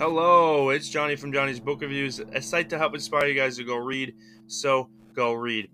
Hello, 0.00 0.70
it's 0.70 0.88
Johnny 0.88 1.14
from 1.14 1.32
Johnny's 1.32 1.60
Book 1.60 1.82
Reviews, 1.82 2.20
a 2.20 2.40
site 2.40 2.70
to 2.70 2.78
help 2.78 2.94
inspire 2.94 3.26
you 3.26 3.34
guys 3.34 3.58
to 3.58 3.64
go 3.64 3.76
read. 3.76 4.14
So 4.46 4.88
go 5.14 5.34
read. 5.34 5.68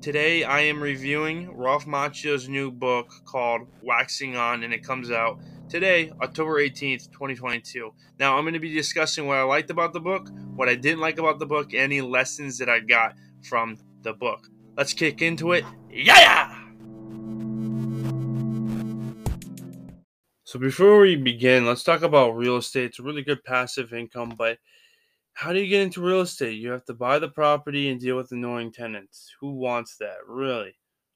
Today 0.00 0.42
I 0.42 0.60
am 0.62 0.82
reviewing 0.82 1.56
Ralph 1.56 1.86
Macchio's 1.86 2.48
new 2.48 2.72
book 2.72 3.12
called 3.24 3.68
Waxing 3.82 4.36
On, 4.36 4.64
and 4.64 4.74
it 4.74 4.82
comes 4.82 5.10
out 5.10 5.38
today, 5.68 6.10
October 6.20 6.60
18th, 6.60 7.12
2022. 7.12 7.94
Now 8.18 8.36
I'm 8.36 8.42
going 8.44 8.54
to 8.54 8.60
be 8.60 8.74
discussing 8.74 9.26
what 9.26 9.36
I 9.36 9.42
liked 9.42 9.70
about 9.70 9.92
the 9.92 10.00
book, 10.00 10.28
what 10.56 10.68
I 10.68 10.74
didn't 10.74 11.00
like 11.00 11.18
about 11.18 11.38
the 11.38 11.46
book, 11.46 11.72
any 11.72 12.00
lessons 12.00 12.58
that 12.58 12.68
I 12.68 12.80
got 12.80 13.14
from 13.44 13.78
the 14.02 14.12
book. 14.12 14.48
Let's 14.76 14.92
kick 14.92 15.22
into 15.22 15.52
it. 15.52 15.64
Yeah! 15.88 16.49
So 20.50 20.58
before 20.58 20.98
we 20.98 21.14
begin, 21.14 21.64
let's 21.64 21.84
talk 21.84 22.02
about 22.02 22.36
real 22.36 22.56
estate. 22.56 22.86
It's 22.86 22.98
a 22.98 23.04
really 23.04 23.22
good 23.22 23.44
passive 23.44 23.92
income, 23.92 24.34
but 24.36 24.58
how 25.32 25.52
do 25.52 25.60
you 25.60 25.68
get 25.68 25.82
into 25.82 26.02
real 26.02 26.22
estate? 26.22 26.58
You 26.58 26.72
have 26.72 26.84
to 26.86 26.92
buy 26.92 27.20
the 27.20 27.28
property 27.28 27.88
and 27.88 28.00
deal 28.00 28.16
with 28.16 28.32
annoying 28.32 28.72
tenants. 28.72 29.32
Who 29.40 29.52
wants 29.52 29.96
that, 29.98 30.16
really? 30.26 30.74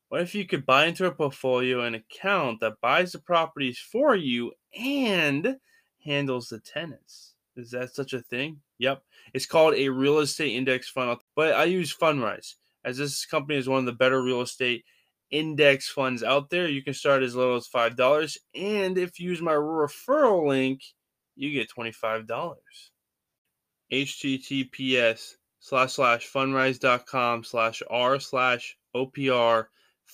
What 0.09 0.21
if 0.21 0.37
you 0.37 0.47
could 0.47 0.65
buy 0.65 0.87
into 0.87 1.07
a 1.07 1.11
portfolio 1.11 1.81
an 1.81 1.97
account 1.97 2.61
that 2.61 2.81
buys 2.81 3.11
the 3.11 3.19
properties 3.19 3.77
for 3.77 4.15
you 4.15 4.53
and 4.73 5.57
handles 6.05 6.51
the 6.51 6.61
tenants? 6.61 7.35
Is 7.57 7.73
that 7.73 7.93
such 7.93 8.13
a 8.13 8.23
thing? 8.23 8.61
Yep. 8.79 9.03
It's 9.33 9.47
called 9.47 9.75
a 9.75 9.89
real 9.89 10.21
estate 10.21 10.55
index 10.55 10.89
fund, 10.89 11.19
but 11.35 11.55
I 11.55 11.65
use 11.65 11.93
Fundrise 11.93 12.55
as 12.85 12.99
this 12.99 13.27
company 13.27 13.59
is 13.59 13.69
one 13.69 13.81
of 13.81 13.87
the 13.87 13.93
better 13.95 14.23
real 14.23 14.43
estate 14.43 14.85
index 15.31 15.89
funds 15.89 16.23
out 16.23 16.51
there. 16.51 16.69
You 16.69 16.83
can 16.83 16.95
start 16.95 17.23
as 17.23 17.35
little 17.35 17.57
as 17.57 17.69
$5. 17.69 18.37
And 18.55 18.99
if 18.99 19.19
you 19.19 19.31
use 19.31 19.43
my 19.43 19.53
referral 19.53 20.47
link, 20.47 20.81
you 21.37 21.53
get 21.53 21.69
$25. 21.71 22.27
HTTPS 23.93 25.35
slash 25.61 25.93
slash 25.93 26.31
fundrise.com 26.31 27.45
slash 27.45 27.83
R 27.91 28.21
slash 28.21 28.77
OPR 28.95 29.67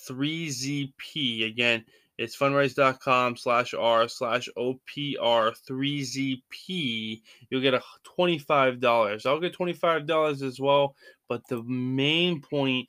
3ZP. 0.09 1.45
Again, 1.47 1.85
it's 2.17 2.37
fundrise.com 2.37 3.35
slash 3.35 3.73
R 3.73 4.07
slash 4.07 4.49
OPR 4.57 5.53
3ZP. 5.69 7.21
You'll 7.49 7.61
get 7.61 7.73
a 7.73 7.81
$25. 8.17 9.25
I'll 9.25 9.39
get 9.39 9.57
$25 9.57 10.43
as 10.43 10.59
well. 10.59 10.95
But 11.27 11.41
the 11.47 11.63
main 11.63 12.41
point 12.41 12.87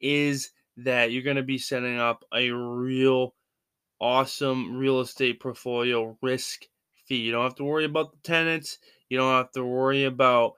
is 0.00 0.50
that 0.84 1.12
you're 1.12 1.22
going 1.22 1.36
to 1.36 1.42
be 1.42 1.58
setting 1.58 1.98
up 1.98 2.24
a 2.34 2.50
real 2.50 3.34
awesome 4.00 4.76
real 4.76 5.00
estate 5.00 5.40
portfolio 5.40 6.16
risk 6.22 6.62
fee. 7.06 7.16
You 7.16 7.32
don't 7.32 7.44
have 7.44 7.56
to 7.56 7.64
worry 7.64 7.84
about 7.84 8.12
the 8.12 8.18
tenants. 8.22 8.78
You 9.08 9.18
don't 9.18 9.32
have 9.32 9.52
to 9.52 9.64
worry 9.64 10.04
about 10.04 10.54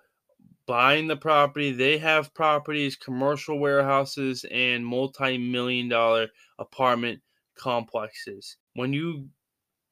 buying 0.66 1.08
the 1.08 1.16
property. 1.16 1.72
They 1.72 1.98
have 1.98 2.34
properties, 2.34 2.96
commercial 2.96 3.58
warehouses, 3.58 4.44
and 4.50 4.86
multi 4.86 5.38
million 5.38 5.88
dollar 5.88 6.28
apartment 6.58 7.20
complexes. 7.56 8.56
When 8.74 8.92
you 8.92 9.28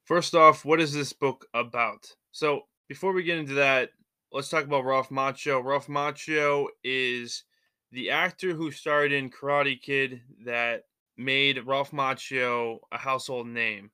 First 0.08 0.34
off, 0.34 0.64
what 0.64 0.80
is 0.80 0.94
this 0.94 1.12
book 1.12 1.44
about? 1.52 2.14
So, 2.32 2.62
before 2.88 3.12
we 3.12 3.24
get 3.24 3.36
into 3.36 3.52
that, 3.52 3.90
let's 4.32 4.48
talk 4.48 4.64
about 4.64 4.86
Ralph 4.86 5.10
Macchio. 5.10 5.62
Ralph 5.62 5.86
Macchio 5.86 6.68
is 6.82 7.44
the 7.92 8.08
actor 8.08 8.54
who 8.54 8.70
starred 8.70 9.12
in 9.12 9.28
Karate 9.28 9.78
Kid 9.78 10.22
that 10.46 10.84
made 11.18 11.66
Ralph 11.66 11.90
Macchio 11.90 12.78
a 12.90 12.96
household 12.96 13.48
name. 13.48 13.90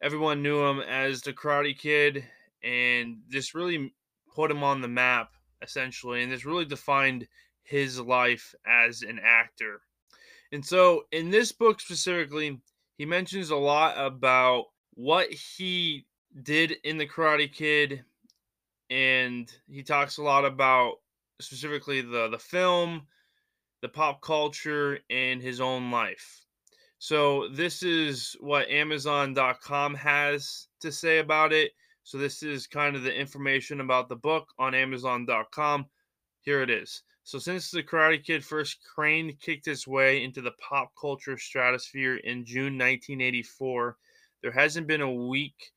Everyone 0.00 0.42
knew 0.42 0.64
him 0.64 0.80
as 0.80 1.20
the 1.20 1.34
Karate 1.34 1.78
Kid, 1.78 2.24
and 2.62 3.18
this 3.28 3.54
really 3.54 3.92
put 4.34 4.50
him 4.50 4.64
on 4.64 4.80
the 4.80 4.88
map, 4.88 5.32
essentially, 5.60 6.22
and 6.22 6.32
this 6.32 6.46
really 6.46 6.64
defined 6.64 7.28
his 7.64 8.00
life 8.00 8.54
as 8.66 9.02
an 9.02 9.20
actor. 9.22 9.82
And 10.52 10.64
so, 10.64 11.02
in 11.12 11.28
this 11.28 11.52
book 11.52 11.82
specifically, 11.82 12.62
he 12.96 13.04
mentions 13.04 13.50
a 13.50 13.56
lot 13.56 13.94
about 13.98 14.68
what 14.94 15.30
he 15.30 16.06
did 16.42 16.76
in 16.84 16.96
the 16.96 17.06
Karate 17.06 17.52
Kid, 17.52 18.04
and 18.90 19.50
he 19.68 19.82
talks 19.82 20.18
a 20.18 20.22
lot 20.22 20.44
about 20.44 20.94
specifically 21.40 22.00
the 22.00 22.28
the 22.28 22.38
film, 22.38 23.06
the 23.82 23.88
pop 23.88 24.22
culture, 24.22 24.98
and 25.10 25.42
his 25.42 25.60
own 25.60 25.90
life. 25.90 26.40
So 26.98 27.48
this 27.48 27.82
is 27.82 28.34
what 28.40 28.70
Amazon.com 28.70 29.94
has 29.94 30.68
to 30.80 30.90
say 30.90 31.18
about 31.18 31.52
it. 31.52 31.72
So 32.02 32.18
this 32.18 32.42
is 32.42 32.66
kind 32.66 32.96
of 32.96 33.02
the 33.02 33.14
information 33.14 33.80
about 33.80 34.08
the 34.08 34.16
book 34.16 34.48
on 34.58 34.74
Amazon.com. 34.74 35.86
Here 36.40 36.62
it 36.62 36.70
is. 36.70 37.02
So 37.24 37.38
since 37.38 37.70
the 37.70 37.82
Karate 37.82 38.22
Kid 38.22 38.44
first 38.44 38.78
crane 38.94 39.36
kicked 39.40 39.66
its 39.66 39.86
way 39.86 40.22
into 40.22 40.42
the 40.42 40.52
pop 40.52 40.92
culture 40.98 41.38
stratosphere 41.38 42.16
in 42.16 42.44
June 42.44 42.78
1984 42.78 43.96
there 44.44 44.52
hasn't 44.52 44.86
been 44.86 45.00
a 45.00 45.10
week 45.10 45.72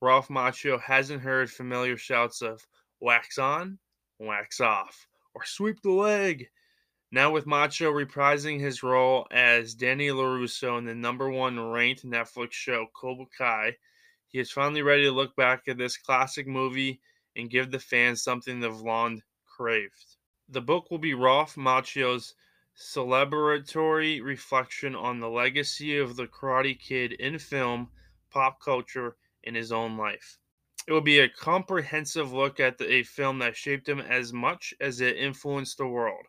Ralph 0.00 0.28
Macchio 0.28 0.80
hasn't 0.80 1.20
heard 1.20 1.50
familiar 1.50 1.98
shouts 1.98 2.40
of 2.40 2.66
wax 2.98 3.36
on, 3.36 3.78
wax 4.18 4.58
off, 4.58 5.06
or 5.34 5.44
sweep 5.44 5.82
the 5.82 5.90
leg. 5.90 6.48
Now, 7.12 7.30
with 7.30 7.44
Macchio 7.44 7.92
reprising 7.92 8.58
his 8.58 8.82
role 8.82 9.26
as 9.30 9.74
Danny 9.74 10.08
LaRusso 10.08 10.78
in 10.78 10.86
the 10.86 10.94
number 10.94 11.28
one 11.28 11.60
ranked 11.60 12.06
Netflix 12.06 12.52
show 12.52 12.86
Cobra 12.94 13.26
Kai, 13.36 13.76
he 14.28 14.38
is 14.38 14.50
finally 14.50 14.80
ready 14.80 15.02
to 15.02 15.10
look 15.10 15.36
back 15.36 15.68
at 15.68 15.76
this 15.76 15.98
classic 15.98 16.46
movie 16.46 17.02
and 17.36 17.50
give 17.50 17.70
the 17.70 17.78
fans 17.78 18.22
something 18.22 18.60
they've 18.60 18.74
long 18.74 19.20
craved. 19.44 20.16
The 20.48 20.62
book 20.62 20.90
will 20.90 20.96
be 20.96 21.12
Ralph 21.12 21.56
Macchio's 21.56 22.34
celebratory 22.78 24.24
reflection 24.24 24.94
on 24.94 25.20
the 25.20 25.28
legacy 25.28 25.98
of 25.98 26.16
the 26.16 26.26
Karate 26.26 26.80
Kid 26.80 27.12
in 27.12 27.38
film 27.38 27.90
pop 28.36 28.60
culture 28.60 29.16
in 29.44 29.54
his 29.54 29.72
own 29.72 29.96
life. 29.96 30.36
It 30.86 30.92
will 30.92 31.00
be 31.00 31.20
a 31.20 31.28
comprehensive 31.30 32.34
look 32.34 32.60
at 32.60 32.76
the, 32.76 32.86
a 32.92 33.02
film 33.02 33.38
that 33.38 33.56
shaped 33.56 33.88
him 33.88 33.98
as 33.98 34.30
much 34.30 34.74
as 34.78 35.00
it 35.00 35.16
influenced 35.16 35.78
the 35.78 35.86
world. 35.86 36.26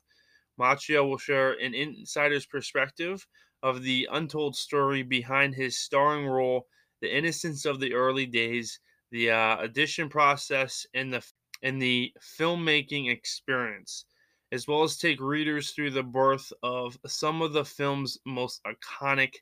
Macchio 0.58 1.06
will 1.06 1.18
share 1.18 1.52
an 1.52 1.74
insider's 1.74 2.46
perspective 2.46 3.28
of 3.62 3.84
the 3.84 4.08
untold 4.10 4.56
story 4.56 5.04
behind 5.04 5.54
his 5.54 5.78
starring 5.78 6.28
role, 6.28 6.68
the 7.02 7.14
innocence 7.14 7.66
of 7.66 7.82
the 7.82 7.94
early 7.94 8.26
days, 8.26 8.80
the 9.12 9.32
uh, 9.32 9.58
audition 9.66 10.08
process, 10.08 10.86
and 10.94 11.14
the 11.14 11.22
and 11.62 11.82
the 11.82 12.14
filmmaking 12.40 13.12
experience, 13.12 14.06
as 14.54 14.66
well 14.66 14.84
as 14.84 14.96
take 14.96 15.20
readers 15.20 15.72
through 15.72 15.92
the 15.92 16.04
birth 16.04 16.54
of 16.64 16.98
some 17.06 17.42
of 17.42 17.52
the 17.52 17.66
film's 17.66 18.18
most 18.26 18.62
iconic 18.64 19.34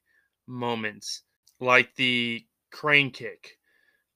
moments, 0.48 1.22
like 1.60 1.94
the 1.96 2.44
crane 2.76 3.10
kick. 3.10 3.58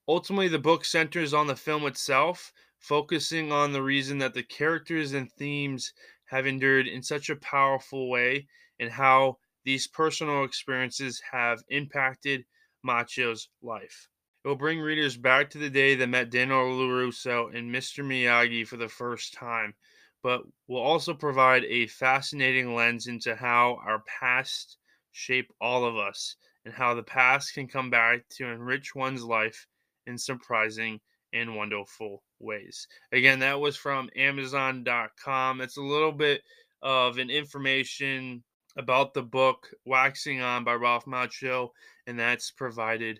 Ultimately, 0.06 0.50
the 0.50 0.60
book 0.60 0.84
centers 0.84 1.34
on 1.34 1.48
the 1.48 1.56
film 1.56 1.86
itself, 1.86 2.52
focusing 2.78 3.54
on 3.54 3.72
the 3.72 3.82
reason 3.82 4.18
that 4.18 4.34
the 4.34 4.44
characters 4.44 5.14
and 5.14 5.32
themes 5.32 5.94
have 6.26 6.46
endured 6.46 6.86
in 6.86 7.02
such 7.02 7.30
a 7.30 7.38
powerful 7.38 8.10
way 8.10 8.50
and 8.78 8.92
how 8.92 9.38
these 9.64 9.88
personal 9.88 10.44
experiences 10.44 11.22
have 11.32 11.64
impacted 11.70 12.44
Macchio's 12.86 13.48
life. 13.62 14.10
It 14.44 14.50
will 14.50 14.58
bring 14.58 14.82
readers 14.82 15.16
back 15.16 15.50
to 15.52 15.58
the 15.58 15.70
day 15.70 15.96
that 15.96 16.08
met 16.08 16.30
Daniel 16.30 16.66
LaRusso 16.66 17.56
and 17.56 17.74
Mr. 17.74 18.04
Miyagi 18.04 18.68
for 18.68 18.76
the 18.76 18.90
first 18.90 19.34
time, 19.34 19.74
but 20.22 20.42
will 20.68 20.82
also 20.82 21.14
provide 21.14 21.64
a 21.64 21.88
fascinating 21.88 22.76
lens 22.76 23.08
into 23.08 23.38
how 23.38 23.80
our 23.86 24.04
past 24.20 24.80
shape 25.14 25.50
all 25.62 25.86
of 25.86 25.96
us 25.96 26.36
and 26.66 26.74
how 26.74 26.94
the 26.94 27.04
past 27.04 27.54
can 27.54 27.68
come 27.68 27.90
back 27.90 28.28
to 28.30 28.48
enrich 28.48 28.96
one's 28.96 29.24
life 29.24 29.68
in 30.08 30.18
surprising 30.18 31.00
and 31.34 31.56
wonderful 31.56 32.24
ways. 32.40 32.88
Again, 33.12 33.40
that 33.40 33.60
was 33.60 33.78
from 33.78 34.10
Amazon.com. 34.16 35.62
It's 35.62 35.78
a 35.78 35.82
little 35.82 36.12
bit 36.12 36.42
of 36.82 37.18
an 37.18 37.30
information 37.30 38.44
about 38.78 39.14
the 39.14 39.24
book 39.24 39.68
Waxing 39.86 40.42
On 40.42 40.64
by 40.64 40.74
Ralph 40.74 41.06
Macchio, 41.06 41.70
and 42.08 42.18
that's 42.18 42.52
provided 42.52 43.20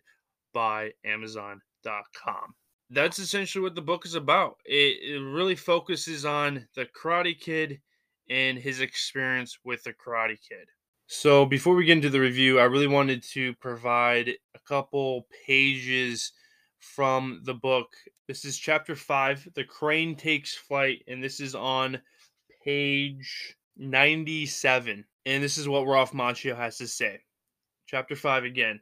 by 0.54 0.92
Amazon.com. 1.06 2.56
That's 2.90 3.20
essentially 3.20 3.62
what 3.62 3.76
the 3.76 3.82
book 3.82 4.06
is 4.06 4.16
about. 4.16 4.58
It, 4.66 5.14
it 5.14 5.20
really 5.20 5.56
focuses 5.56 6.26
on 6.26 6.68
the 6.76 6.88
Karate 6.88 7.40
Kid 7.40 7.80
and 8.30 8.58
his 8.58 8.80
experience 8.80 9.60
with 9.64 9.84
the 9.84 9.94
Karate 9.94 10.40
Kid. 10.42 10.70
So, 11.12 11.44
before 11.44 11.74
we 11.74 11.86
get 11.86 11.98
into 11.98 12.12
the 12.12 12.20
review, 12.20 12.60
I 12.60 12.66
really 12.66 12.86
wanted 12.86 13.24
to 13.32 13.56
provide 13.56 14.30
a 14.54 14.60
couple 14.60 15.28
pages 15.44 16.34
from 16.78 17.42
the 17.46 17.56
book. 17.56 17.96
This 18.28 18.46
is 18.46 18.60
chapter 18.60 18.96
five 18.96 19.50
The 19.56 19.64
Crane 19.64 20.16
Takes 20.16 20.54
Flight, 20.54 21.04
and 21.08 21.24
this 21.24 21.40
is 21.40 21.56
on 21.56 22.00
page 22.64 23.58
97. 23.76 25.04
And 25.26 25.44
this 25.44 25.58
is 25.58 25.68
what 25.68 25.88
Ralph 25.88 26.12
Macchio 26.12 26.56
has 26.56 26.78
to 26.78 26.88
say. 26.88 27.22
Chapter 27.88 28.16
5 28.16 28.44
again. 28.44 28.80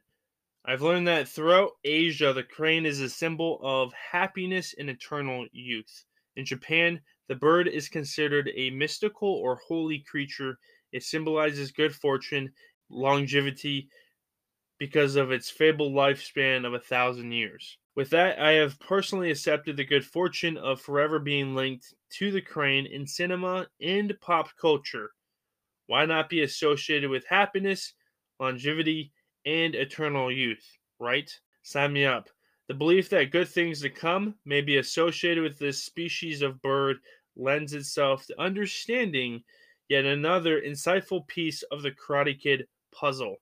I've 0.66 0.82
learned 0.82 1.08
that 1.08 1.30
throughout 1.30 1.78
Asia, 1.86 2.34
the 2.34 2.44
crane 2.44 2.86
is 2.86 3.00
a 3.00 3.10
symbol 3.10 3.58
of 3.64 3.94
happiness 3.94 4.76
and 4.78 4.90
eternal 4.90 5.48
youth. 5.54 6.04
In 6.36 6.44
Japan, 6.44 7.00
the 7.30 7.36
bird 7.36 7.70
is 7.70 7.88
considered 7.88 8.52
a 8.54 8.70
mystical 8.72 9.30
or 9.30 9.56
holy 9.56 10.00
creature. 10.00 10.60
It 10.92 11.04
symbolizes 11.04 11.72
good 11.72 11.94
fortune, 11.94 12.54
longevity, 12.90 13.90
because 14.80 15.16
of 15.16 15.32
its 15.32 15.50
fabled 15.50 15.94
lifespan 15.94 16.66
of 16.66 16.74
a 16.74 16.80
thousand 16.80 17.32
years. 17.32 17.78
With 17.96 18.12
that, 18.12 18.40
I 18.40 18.52
have 18.52 18.80
personally 18.80 19.32
accepted 19.32 19.76
the 19.76 19.84
good 19.84 20.06
fortune 20.06 20.56
of 20.58 20.80
forever 20.80 21.18
being 21.18 21.56
linked 21.56 21.94
to 22.18 22.32
the 22.32 22.42
crane 22.42 22.86
in 22.86 23.08
cinema 23.08 23.68
and 23.82 24.14
pop 24.22 24.56
culture. 24.56 25.12
Why 25.88 26.06
not 26.06 26.30
be 26.30 26.42
associated 26.44 27.10
with 27.10 27.26
happiness, 27.26 27.94
longevity, 28.40 29.14
and 29.46 29.74
eternal 29.74 30.32
youth, 30.32 30.78
right? 31.00 31.32
Sign 31.64 31.94
me 31.94 32.06
up. 32.06 32.30
The 32.68 32.74
belief 32.74 33.10
that 33.10 33.32
good 33.32 33.48
things 33.48 33.82
to 33.82 33.90
come 33.90 34.36
may 34.46 34.62
be 34.62 34.78
associated 34.78 35.42
with 35.44 35.58
this 35.58 35.84
species 35.84 36.42
of 36.42 36.62
bird 36.62 36.98
lends 37.36 37.74
itself 37.74 38.26
to 38.28 38.40
understanding 38.42 39.44
yet 39.90 40.06
another 40.06 40.62
insightful 40.62 41.28
piece 41.28 41.64
of 41.64 41.82
the 41.82 41.92
Karate 41.92 42.40
Kid 42.40 42.68
puzzle. 42.92 43.38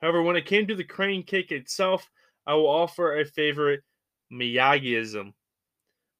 However, 0.00 0.22
when 0.22 0.36
it 0.36 0.46
came 0.46 0.66
to 0.66 0.74
the 0.74 0.84
crane 0.84 1.22
kick 1.22 1.50
itself, 1.50 2.08
I 2.46 2.54
will 2.54 2.68
offer 2.68 3.18
a 3.18 3.24
favorite 3.24 3.82
Miyagiism. 4.32 5.32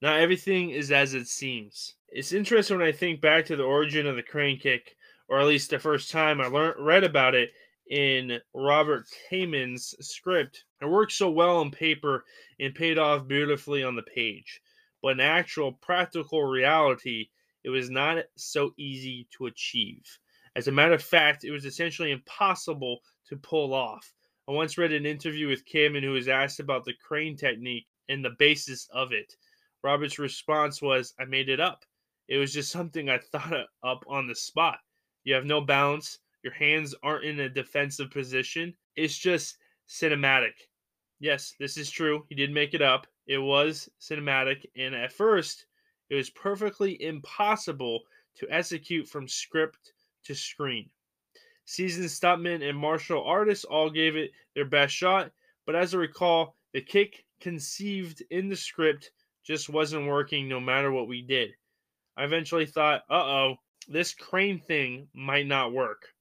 Not 0.00 0.20
everything 0.20 0.70
is 0.70 0.93
as 0.93 1.15
it 1.15 1.26
seems. 1.26 1.94
It's 2.09 2.32
interesting 2.32 2.79
when 2.79 2.87
I 2.87 2.93
think 2.93 3.20
back 3.20 3.47
to 3.47 3.56
the 3.56 3.65
origin 3.65 4.06
of 4.06 4.17
the 4.17 4.23
crane 4.23 4.59
kick, 4.59 4.97
or 5.29 5.41
at 5.41 5.47
least 5.47 5.71
the 5.71 5.79
first 5.79 6.11
time 6.11 6.41
I 6.41 6.47
learned 6.47 6.76
read 6.79 7.05
about 7.05 7.35
it 7.35 7.50
in 7.91 8.38
Robert 8.55 9.06
Kamen's 9.31 9.94
script. 10.00 10.64
It 10.81 10.87
worked 10.87 11.12
so 11.12 11.31
well 11.31 11.59
on 11.59 11.71
paper 11.71 12.25
and 12.61 12.75
paid 12.75 12.99
off 12.99 13.26
beautifully 13.26 13.82
on 13.82 13.97
the 13.97 14.03
page. 14.03 14.61
But 15.03 15.12
in 15.12 15.21
actual 15.21 15.73
practical 15.73 16.44
reality, 16.44 17.29
it 17.69 17.70
was 17.70 17.91
not 17.91 18.25
so 18.35 18.73
easy 18.79 19.29
to 19.37 19.44
achieve. 19.44 20.19
As 20.56 20.69
a 20.69 20.73
matter 20.73 20.94
of 20.94 21.03
fact, 21.03 21.44
it 21.44 21.50
was 21.50 21.67
essentially 21.67 22.12
impossible 22.12 23.00
to 23.29 23.37
pull 23.37 23.75
off. 23.75 24.11
I 24.49 24.53
once 24.53 24.79
read 24.79 24.94
an 24.94 25.05
interview 25.05 25.49
with 25.49 25.69
Kamen 25.69 26.03
who 26.03 26.12
was 26.12 26.29
asked 26.29 26.61
about 26.61 26.87
the 26.87 26.94
crane 26.94 27.37
technique 27.37 27.87
and 28.09 28.25
the 28.25 28.37
basis 28.38 28.88
of 28.91 29.12
it. 29.12 29.35
Robert's 29.82 30.19
response 30.19 30.81
was, 30.81 31.12
I 31.20 31.26
made 31.26 31.50
it 31.50 31.61
up. 31.61 31.85
It 32.26 32.38
was 32.38 32.55
just 32.55 32.73
something 32.73 33.11
I 33.11 33.19
thought 33.19 33.67
up 33.82 34.03
on 34.09 34.26
the 34.26 34.35
spot. 34.35 34.79
You 35.25 35.35
have 35.35 35.44
no 35.44 35.61
balance, 35.61 36.21
your 36.43 36.55
hands 36.55 36.94
aren't 37.03 37.26
in 37.26 37.41
a 37.41 37.50
defensive 37.50 38.11
position. 38.11 38.73
It's 38.97 39.19
just 39.19 39.59
cinematic. 39.87 40.55
Yes, 41.21 41.53
this 41.61 41.76
is 41.76 41.91
true. 41.91 42.25
He 42.31 42.35
did 42.35 42.50
make 42.50 42.73
it 42.73 42.81
up. 42.81 43.06
It 43.26 43.37
was 43.37 43.91
cinematic, 44.00 44.64
and 44.75 44.94
at 44.94 45.12
first, 45.12 45.67
it 46.10 46.14
was 46.14 46.31
perfectly 46.31 47.02
impossible 47.02 48.02
to 48.37 48.49
execute 48.50 49.08
from 49.08 49.28
script 49.28 49.93
to 50.25 50.34
screen. 50.34 50.88
Seasoned 51.64 52.08
stuntmen 52.08 52.66
and 52.66 52.78
martial 52.78 53.25
artists 53.25 53.64
all 53.64 53.90
gave 53.90 54.16
it 54.16 54.31
their 54.55 54.64
best 54.64 54.94
shot, 54.94 55.31
but 55.66 55.75
as 55.75 55.94
I 55.94 55.99
recall, 55.99 56.56
the 56.72 56.81
kick 56.81 57.25
conceived 57.40 58.22
in 58.31 58.49
the 58.49 58.56
script 58.56 59.10
just 59.44 59.69
wasn't 59.69 60.06
working 60.06 60.49
no 60.49 60.60
matter 60.60 60.90
what 60.93 61.08
we 61.08 61.22
did. 61.22 61.50
I 62.16 62.25
eventually 62.25 62.66
thought, 62.66 63.02
uh 63.11 63.14
oh, 63.14 63.56
this 63.87 64.14
crane 64.14 64.61
thing 64.61 65.08
might 65.14 65.46
not 65.46 65.72
work. 65.72 66.14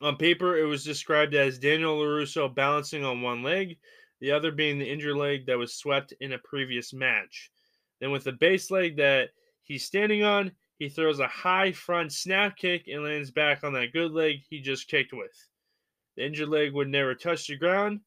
On 0.00 0.16
paper, 0.16 0.58
it 0.58 0.64
was 0.64 0.84
described 0.84 1.34
as 1.34 1.58
Daniel 1.58 1.98
LaRusso 1.98 2.54
balancing 2.54 3.04
on 3.04 3.22
one 3.22 3.42
leg, 3.42 3.78
the 4.20 4.32
other 4.32 4.50
being 4.50 4.78
the 4.78 4.90
injured 4.90 5.16
leg 5.16 5.46
that 5.46 5.58
was 5.58 5.74
swept 5.74 6.12
in 6.20 6.32
a 6.32 6.38
previous 6.38 6.92
match. 6.92 7.50
Then, 8.04 8.10
with 8.10 8.24
the 8.24 8.32
base 8.32 8.70
leg 8.70 8.98
that 8.98 9.30
he's 9.62 9.86
standing 9.86 10.24
on, 10.24 10.52
he 10.78 10.90
throws 10.90 11.20
a 11.20 11.26
high 11.26 11.72
front 11.72 12.12
snap 12.12 12.54
kick 12.54 12.86
and 12.86 13.02
lands 13.02 13.30
back 13.30 13.64
on 13.64 13.72
that 13.72 13.94
good 13.94 14.12
leg 14.12 14.40
he 14.50 14.60
just 14.60 14.88
kicked 14.88 15.14
with. 15.14 15.32
The 16.14 16.26
injured 16.26 16.50
leg 16.50 16.74
would 16.74 16.88
never 16.88 17.14
touch 17.14 17.46
the 17.46 17.56
ground. 17.56 18.00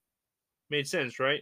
Made 0.70 0.88
sense, 0.88 1.20
right? 1.20 1.42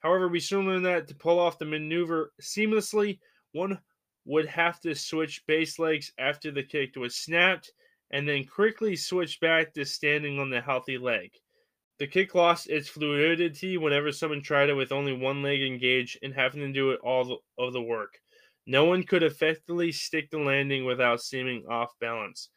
However, 0.00 0.28
we 0.28 0.38
soon 0.38 0.66
learned 0.66 0.84
that 0.84 1.08
to 1.08 1.14
pull 1.14 1.38
off 1.38 1.58
the 1.58 1.64
maneuver 1.64 2.34
seamlessly, 2.42 3.20
one 3.52 3.80
would 4.26 4.48
have 4.48 4.80
to 4.80 4.94
switch 4.94 5.42
base 5.46 5.78
legs 5.78 6.12
after 6.18 6.50
the 6.50 6.62
kick 6.62 6.96
was 6.96 7.16
snapped 7.16 7.72
and 8.10 8.28
then 8.28 8.44
quickly 8.44 8.96
switch 8.96 9.40
back 9.40 9.72
to 9.72 9.86
standing 9.86 10.38
on 10.38 10.50
the 10.50 10.60
healthy 10.60 10.98
leg. 10.98 11.30
The 11.98 12.06
kick 12.06 12.34
lost 12.34 12.68
its 12.68 12.88
fluidity 12.88 13.76
whenever 13.76 14.10
someone 14.10 14.42
tried 14.42 14.68
it 14.68 14.74
with 14.74 14.90
only 14.90 15.12
one 15.12 15.42
leg 15.42 15.62
engaged 15.62 16.18
and 16.22 16.34
having 16.34 16.60
to 16.60 16.72
do 16.72 16.90
it 16.90 17.00
all 17.04 17.40
of 17.56 17.72
the 17.72 17.82
work. 17.82 18.18
No 18.66 18.84
one 18.84 19.04
could 19.04 19.22
effectively 19.22 19.92
stick 19.92 20.30
the 20.30 20.38
landing 20.38 20.84
without 20.84 21.20
seeming 21.20 21.64
off 21.68 21.92
balance. 22.00 22.48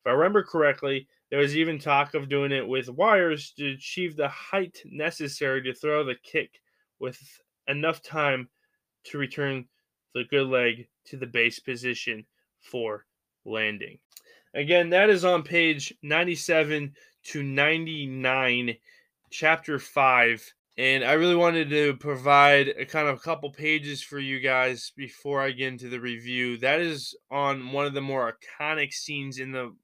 If 0.00 0.10
I 0.10 0.12
remember 0.14 0.42
correctly, 0.42 1.08
there 1.30 1.40
was 1.40 1.56
even 1.56 1.78
talk 1.78 2.14
of 2.14 2.28
doing 2.28 2.52
it 2.52 2.66
with 2.66 2.88
wires 2.88 3.52
to 3.58 3.72
achieve 3.72 4.16
the 4.16 4.28
height 4.28 4.80
necessary 4.84 5.62
to 5.62 5.74
throw 5.74 6.04
the 6.04 6.14
kick 6.22 6.60
with 6.98 7.18
enough 7.66 8.00
time 8.02 8.48
to 9.04 9.18
return 9.18 9.66
the 10.14 10.24
good 10.24 10.46
leg 10.46 10.86
to 11.06 11.16
the 11.16 11.26
base 11.26 11.58
position 11.58 12.24
for 12.60 13.04
landing. 13.44 13.98
Again, 14.54 14.90
that 14.90 15.10
is 15.10 15.24
on 15.24 15.42
page 15.42 15.92
97 16.02 16.94
to 17.28 17.42
99, 17.42 18.76
chapter 19.30 19.78
5. 19.78 20.54
And 20.78 21.04
I 21.04 21.14
really 21.14 21.34
wanted 21.34 21.70
to 21.70 21.94
provide 21.96 22.68
a 22.68 22.84
kind 22.84 23.08
of 23.08 23.16
a 23.16 23.20
couple 23.20 23.50
pages 23.50 24.02
for 24.02 24.18
you 24.18 24.40
guys 24.40 24.92
before 24.94 25.40
I 25.40 25.50
get 25.50 25.68
into 25.68 25.88
the 25.88 26.00
review. 26.00 26.58
That 26.58 26.80
is 26.80 27.16
on 27.30 27.72
one 27.72 27.86
of 27.86 27.94
the 27.94 28.02
more 28.02 28.32
iconic 28.60 28.92
scenes 28.92 29.38
in 29.38 29.52
the 29.52 29.74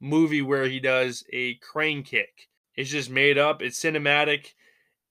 movie 0.00 0.42
where 0.42 0.66
he 0.66 0.78
does 0.78 1.24
a 1.32 1.54
crane 1.56 2.04
kick. 2.04 2.48
It's 2.76 2.90
just 2.90 3.10
made 3.10 3.36
up, 3.36 3.62
it's 3.62 3.82
cinematic, 3.82 4.52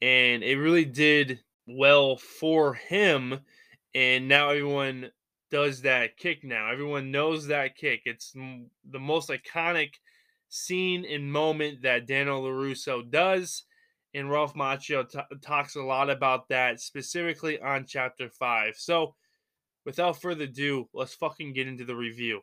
and 0.01 0.43
it 0.43 0.57
really 0.57 0.85
did 0.85 1.41
well 1.67 2.15
for 2.15 2.73
him. 2.75 3.41
And 3.93 4.29
now 4.29 4.49
everyone 4.51 5.11
does 5.51 5.81
that 5.81 6.15
kick 6.15 6.45
now. 6.45 6.71
Everyone 6.71 7.11
knows 7.11 7.47
that 7.47 7.75
kick. 7.75 8.03
It's 8.05 8.31
the 8.31 8.99
most 8.99 9.29
iconic 9.29 9.89
scene 10.49 11.05
and 11.05 11.31
moment 11.31 11.81
that 11.81 12.07
Daniel 12.07 12.41
LaRusso 12.41 13.09
does. 13.09 13.63
And 14.13 14.31
Ralph 14.31 14.55
Macchio 14.55 15.07
t- 15.07 15.19
talks 15.41 15.75
a 15.75 15.81
lot 15.81 16.09
about 16.09 16.47
that 16.49 16.79
specifically 16.79 17.59
on 17.61 17.85
chapter 17.85 18.29
5. 18.29 18.75
So, 18.77 19.15
without 19.85 20.21
further 20.21 20.45
ado, 20.45 20.87
let's 20.93 21.13
fucking 21.13 21.53
get 21.53 21.67
into 21.67 21.85
the 21.85 21.95
review. 21.95 22.41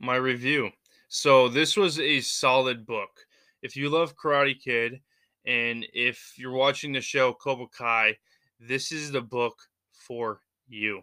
My 0.00 0.16
review. 0.16 0.70
So, 1.08 1.48
this 1.48 1.76
was 1.76 2.00
a 2.00 2.20
solid 2.20 2.84
book. 2.84 3.26
If 3.62 3.76
you 3.76 3.88
love 3.88 4.16
Karate 4.16 4.60
Kid, 4.60 5.00
and 5.46 5.86
if 5.92 6.34
you're 6.36 6.52
watching 6.52 6.92
the 6.92 7.00
show 7.00 7.32
Cobra 7.32 7.66
Kai, 7.68 8.16
this 8.60 8.92
is 8.92 9.12
the 9.12 9.20
book 9.20 9.54
for 9.92 10.40
you. 10.68 11.02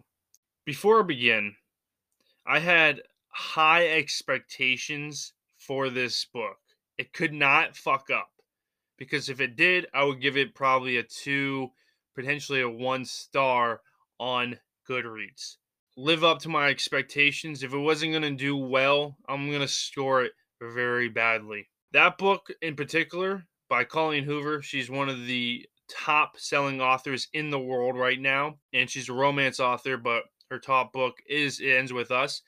Before 0.64 1.00
I 1.00 1.02
begin, 1.02 1.54
I 2.46 2.58
had 2.58 3.02
high 3.28 3.88
expectations 3.88 5.32
for 5.66 5.90
this 5.90 6.24
book. 6.24 6.58
It 6.98 7.12
could 7.12 7.32
not 7.32 7.76
fuck 7.76 8.10
up 8.10 8.30
because 8.98 9.28
if 9.28 9.40
it 9.40 9.56
did, 9.56 9.86
I 9.94 10.04
would 10.04 10.20
give 10.20 10.36
it 10.36 10.54
probably 10.54 10.96
a 10.96 11.02
two, 11.02 11.70
potentially 12.14 12.60
a 12.60 12.68
one 12.68 13.04
star 13.04 13.80
on 14.18 14.58
Goodreads. 14.88 15.56
Live 15.96 16.24
up 16.24 16.38
to 16.40 16.48
my 16.48 16.68
expectations. 16.68 17.62
If 17.62 17.74
it 17.74 17.78
wasn't 17.78 18.12
going 18.12 18.22
to 18.22 18.30
do 18.30 18.56
well, 18.56 19.16
I'm 19.28 19.48
going 19.48 19.60
to 19.60 19.68
score 19.68 20.22
it 20.22 20.32
very 20.60 21.08
badly. 21.08 21.68
That 21.92 22.18
book 22.18 22.48
in 22.62 22.76
particular 22.76 23.44
by 23.68 23.84
Colleen 23.84 24.24
Hoover, 24.24 24.62
she's 24.62 24.90
one 24.90 25.08
of 25.08 25.26
the 25.26 25.66
top 25.90 26.38
selling 26.38 26.80
authors 26.80 27.28
in 27.32 27.50
the 27.50 27.58
world 27.58 27.96
right 27.96 28.20
now. 28.20 28.56
And 28.72 28.88
she's 28.88 29.08
a 29.08 29.14
romance 29.14 29.60
author, 29.60 29.96
but 29.96 30.24
her 30.50 30.58
top 30.58 30.92
book 30.92 31.16
is 31.28 31.60
It 31.60 31.76
Ends 31.76 31.92
With 31.92 32.10
Us. 32.10 32.42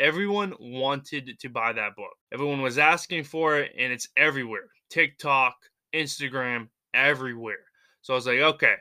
Everyone 0.00 0.54
wanted 0.58 1.38
to 1.38 1.48
buy 1.50 1.74
that 1.74 1.94
book. 1.94 2.16
Everyone 2.32 2.62
was 2.62 2.78
asking 2.78 3.24
for 3.24 3.58
it, 3.58 3.72
and 3.78 3.92
it's 3.92 4.08
everywhere 4.16 4.70
TikTok, 4.90 5.54
Instagram, 5.94 6.68
everywhere. 6.94 7.64
So 8.02 8.14
I 8.14 8.16
was 8.16 8.26
like, 8.26 8.40
okay, 8.40 8.74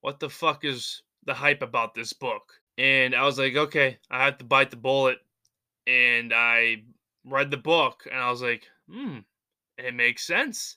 what 0.00 0.18
the 0.18 0.30
fuck 0.30 0.64
is 0.64 1.02
the 1.26 1.34
hype 1.34 1.62
about 1.62 1.94
this 1.94 2.12
book? 2.12 2.42
And 2.78 3.14
I 3.14 3.24
was 3.24 3.38
like, 3.38 3.56
okay, 3.56 3.98
I 4.10 4.24
have 4.24 4.38
to 4.38 4.44
bite 4.44 4.70
the 4.70 4.76
bullet. 4.76 5.18
And 5.86 6.32
I 6.32 6.84
read 7.24 7.50
the 7.50 7.56
book, 7.56 8.06
and 8.10 8.18
I 8.20 8.30
was 8.30 8.40
like, 8.40 8.66
hmm, 8.88 9.18
it 9.76 9.94
makes 9.94 10.26
sense. 10.26 10.76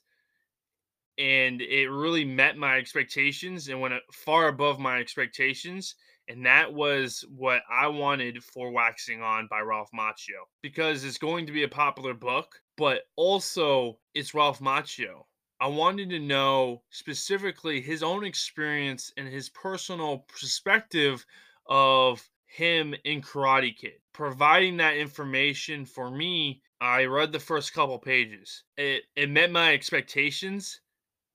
And 1.18 1.62
it 1.62 1.90
really 1.90 2.26
met 2.26 2.58
my 2.58 2.78
expectations 2.78 3.68
and 3.68 3.80
went 3.80 3.94
far 4.12 4.48
above 4.48 4.80
my 4.80 4.98
expectations. 4.98 5.96
And 6.28 6.46
that 6.46 6.74
was 6.74 7.26
what 7.36 7.64
I 7.70 7.88
wanted 7.88 8.44
for 8.44 8.72
Waxing 8.72 9.22
On 9.22 9.48
by 9.50 9.60
Ralph 9.60 9.90
Macchio 9.94 10.48
because 10.62 11.04
it's 11.04 11.18
going 11.18 11.46
to 11.48 11.52
be 11.52 11.64
a 11.64 11.68
popular 11.68 12.14
book, 12.14 12.62
but 12.78 13.04
also 13.16 14.00
it's 14.14 14.34
Ralph 14.34 14.60
Macchio. 14.60 15.26
I 15.60 15.68
wanted 15.68 16.10
to 16.10 16.20
know 16.20 16.84
specifically 16.90 17.82
his 17.82 18.04
own 18.04 18.26
experience 18.26 19.12
and 19.16 19.28
his 19.28 19.50
personal 19.50 20.26
perspective 20.30 21.26
of 21.68 22.28
him 22.46 22.94
in 23.04 23.22
Karate 23.22 23.76
Kid. 23.76 24.00
Providing 24.14 24.78
that 24.78 24.98
information 24.98 25.86
for 25.86 26.12
me, 26.12 26.62
I 26.80 27.06
read 27.06 27.32
the 27.32 27.40
first 27.40 27.74
couple 27.74 27.98
pages. 27.98 28.64
It 28.78 29.04
it 29.16 29.30
met 29.30 29.52
my 29.52 29.74
expectations 29.74 30.82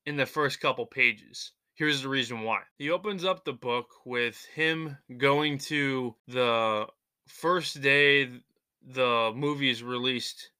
in 0.04 0.16
the 0.16 0.26
first 0.26 0.60
couple 0.60 0.86
pages. 0.86 1.52
Here's 1.78 2.02
the 2.02 2.08
reason 2.08 2.40
why. 2.40 2.62
He 2.76 2.90
opens 2.90 3.24
up 3.24 3.44
the 3.44 3.52
book 3.52 3.86
with 4.04 4.44
him 4.52 4.98
going 5.16 5.58
to 5.58 6.16
the 6.26 6.88
first 7.28 7.80
day 7.80 8.28
the 8.84 9.32
movie 9.32 9.70
is 9.70 9.84
released 9.84 10.50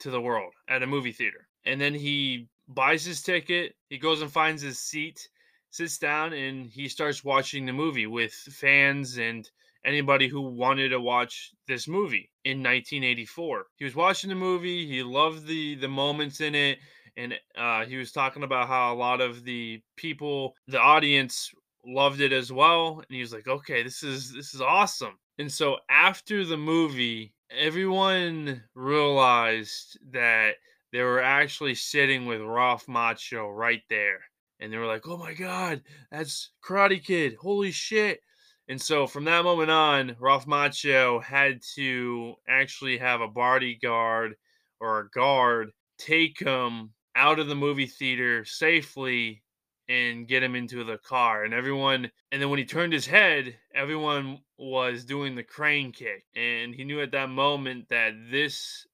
to 0.00 0.10
the 0.10 0.20
world 0.20 0.52
at 0.68 0.82
a 0.82 0.86
movie 0.86 1.12
theater. 1.12 1.48
And 1.64 1.80
then 1.80 1.94
he 1.94 2.50
buys 2.68 3.06
his 3.06 3.22
ticket, 3.22 3.74
he 3.88 3.96
goes 3.96 4.20
and 4.20 4.30
finds 4.30 4.60
his 4.60 4.78
seat, 4.78 5.30
sits 5.70 5.96
down, 5.96 6.34
and 6.34 6.66
he 6.66 6.88
starts 6.88 7.24
watching 7.24 7.64
the 7.64 7.72
movie 7.72 8.06
with 8.06 8.34
fans 8.34 9.16
and 9.16 9.50
anybody 9.82 10.28
who 10.28 10.42
wanted 10.42 10.90
to 10.90 11.00
watch 11.00 11.52
this 11.68 11.88
movie 11.88 12.30
in 12.44 12.58
1984. 12.58 13.64
He 13.76 13.86
was 13.86 13.96
watching 13.96 14.28
the 14.28 14.36
movie, 14.36 14.86
he 14.86 15.02
loved 15.02 15.46
the 15.46 15.76
the 15.76 15.88
moments 15.88 16.42
in 16.42 16.54
it 16.54 16.80
and 17.20 17.34
uh, 17.54 17.84
he 17.84 17.96
was 17.96 18.12
talking 18.12 18.44
about 18.44 18.66
how 18.66 18.94
a 18.94 18.96
lot 18.96 19.20
of 19.20 19.44
the 19.44 19.82
people, 19.96 20.54
the 20.66 20.80
audience 20.80 21.50
loved 21.84 22.20
it 22.20 22.32
as 22.32 22.50
well 22.50 22.98
and 22.98 23.14
he 23.14 23.20
was 23.20 23.32
like, 23.32 23.46
"Okay, 23.46 23.82
this 23.82 24.02
is 24.02 24.32
this 24.32 24.54
is 24.54 24.60
awesome." 24.62 25.18
And 25.38 25.52
so 25.52 25.76
after 25.90 26.44
the 26.44 26.56
movie, 26.56 27.34
everyone 27.50 28.62
realized 28.74 29.98
that 30.12 30.54
they 30.92 31.02
were 31.02 31.22
actually 31.22 31.74
sitting 31.74 32.26
with 32.26 32.40
Ralph 32.40 32.86
Macchio 32.86 33.54
right 33.54 33.82
there. 33.90 34.20
And 34.58 34.72
they 34.72 34.78
were 34.78 34.86
like, 34.86 35.06
"Oh 35.06 35.18
my 35.18 35.34
god, 35.34 35.82
that's 36.10 36.50
Karate 36.64 37.04
Kid. 37.04 37.34
Holy 37.34 37.70
shit." 37.70 38.20
And 38.68 38.80
so 38.80 39.06
from 39.06 39.24
that 39.24 39.44
moment 39.44 39.70
on, 39.70 40.16
Ralph 40.20 40.46
Macchio 40.46 41.22
had 41.22 41.60
to 41.74 42.34
actually 42.48 42.98
have 42.98 43.20
a 43.20 43.28
bodyguard 43.28 44.36
or 44.80 45.00
a 45.00 45.10
guard 45.10 45.72
take 45.98 46.38
him 46.40 46.92
out 47.16 47.38
of 47.38 47.48
the 47.48 47.54
movie 47.54 47.86
theater 47.86 48.44
safely 48.44 49.42
and 49.88 50.28
get 50.28 50.42
him 50.42 50.54
into 50.54 50.84
the 50.84 50.98
car. 50.98 51.44
And 51.44 51.52
everyone, 51.52 52.10
and 52.30 52.40
then 52.40 52.48
when 52.48 52.58
he 52.58 52.64
turned 52.64 52.92
his 52.92 53.06
head, 53.06 53.56
everyone 53.74 54.38
was 54.56 55.04
doing 55.04 55.34
the 55.34 55.42
crane 55.42 55.90
kick. 55.90 56.24
And 56.36 56.74
he 56.74 56.84
knew 56.84 57.00
at 57.00 57.10
that 57.12 57.28
moment 57.28 57.88
that 57.88 58.12
this 58.30 58.86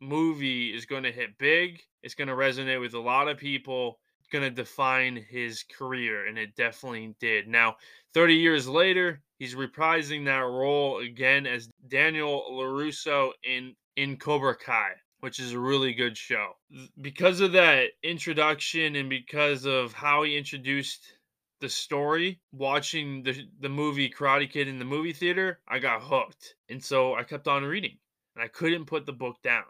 movie 0.00 0.74
is 0.74 0.84
going 0.84 1.04
to 1.04 1.12
hit 1.12 1.38
big. 1.38 1.80
It's 2.02 2.14
going 2.14 2.28
to 2.28 2.34
resonate 2.34 2.80
with 2.80 2.94
a 2.94 3.00
lot 3.00 3.28
of 3.28 3.38
people 3.38 3.98
going 4.32 4.42
to 4.42 4.50
define 4.50 5.16
his 5.28 5.62
career, 5.62 6.26
and 6.26 6.38
it 6.38 6.56
definitely 6.56 7.14
did. 7.20 7.46
Now, 7.46 7.76
30 8.14 8.34
years 8.34 8.66
later, 8.66 9.22
he's 9.38 9.54
reprising 9.54 10.24
that 10.24 10.40
role 10.40 10.98
again 10.98 11.46
as 11.46 11.68
Daniel 11.88 12.44
LaRusso 12.50 13.30
in 13.44 13.76
in 13.96 14.16
Cobra 14.16 14.56
Kai, 14.56 14.92
which 15.22 15.40
is 15.40 15.52
a 15.52 15.58
really 15.58 15.92
good 15.94 16.16
show. 16.16 16.52
Because 17.00 17.40
of 17.40 17.52
that 17.52 17.90
introduction 18.02 18.96
and 18.96 19.08
because 19.08 19.64
of 19.64 19.92
how 19.92 20.22
he 20.22 20.36
introduced 20.36 21.14
the 21.60 21.68
story, 21.68 22.40
watching 22.52 23.22
the 23.22 23.48
the 23.60 23.68
movie 23.68 24.10
Karate 24.10 24.50
Kid 24.50 24.68
in 24.68 24.78
the 24.78 24.84
movie 24.84 25.12
theater, 25.12 25.60
I 25.66 25.78
got 25.78 26.02
hooked. 26.02 26.54
And 26.68 26.82
so 26.82 27.14
I 27.14 27.24
kept 27.24 27.48
on 27.48 27.64
reading, 27.64 27.98
and 28.36 28.44
I 28.44 28.48
couldn't 28.48 28.86
put 28.86 29.06
the 29.06 29.12
book 29.12 29.36
down. 29.42 29.64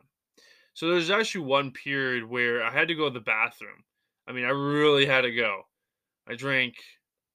So 0.75 0.89
there's 0.89 1.11
actually 1.11 1.45
one 1.45 1.71
period 1.71 2.25
where 2.25 2.63
I 2.63 2.71
had 2.71 2.89
to 2.89 2.95
go 2.95 3.09
to 3.09 3.15
the 3.15 3.21
bathroom 3.21 3.85
I 4.27 4.33
mean, 4.33 4.45
I 4.45 4.51
really 4.51 5.07
had 5.07 5.23
to 5.23 5.35
go. 5.35 5.63
I 6.29 6.35
drank 6.35 6.77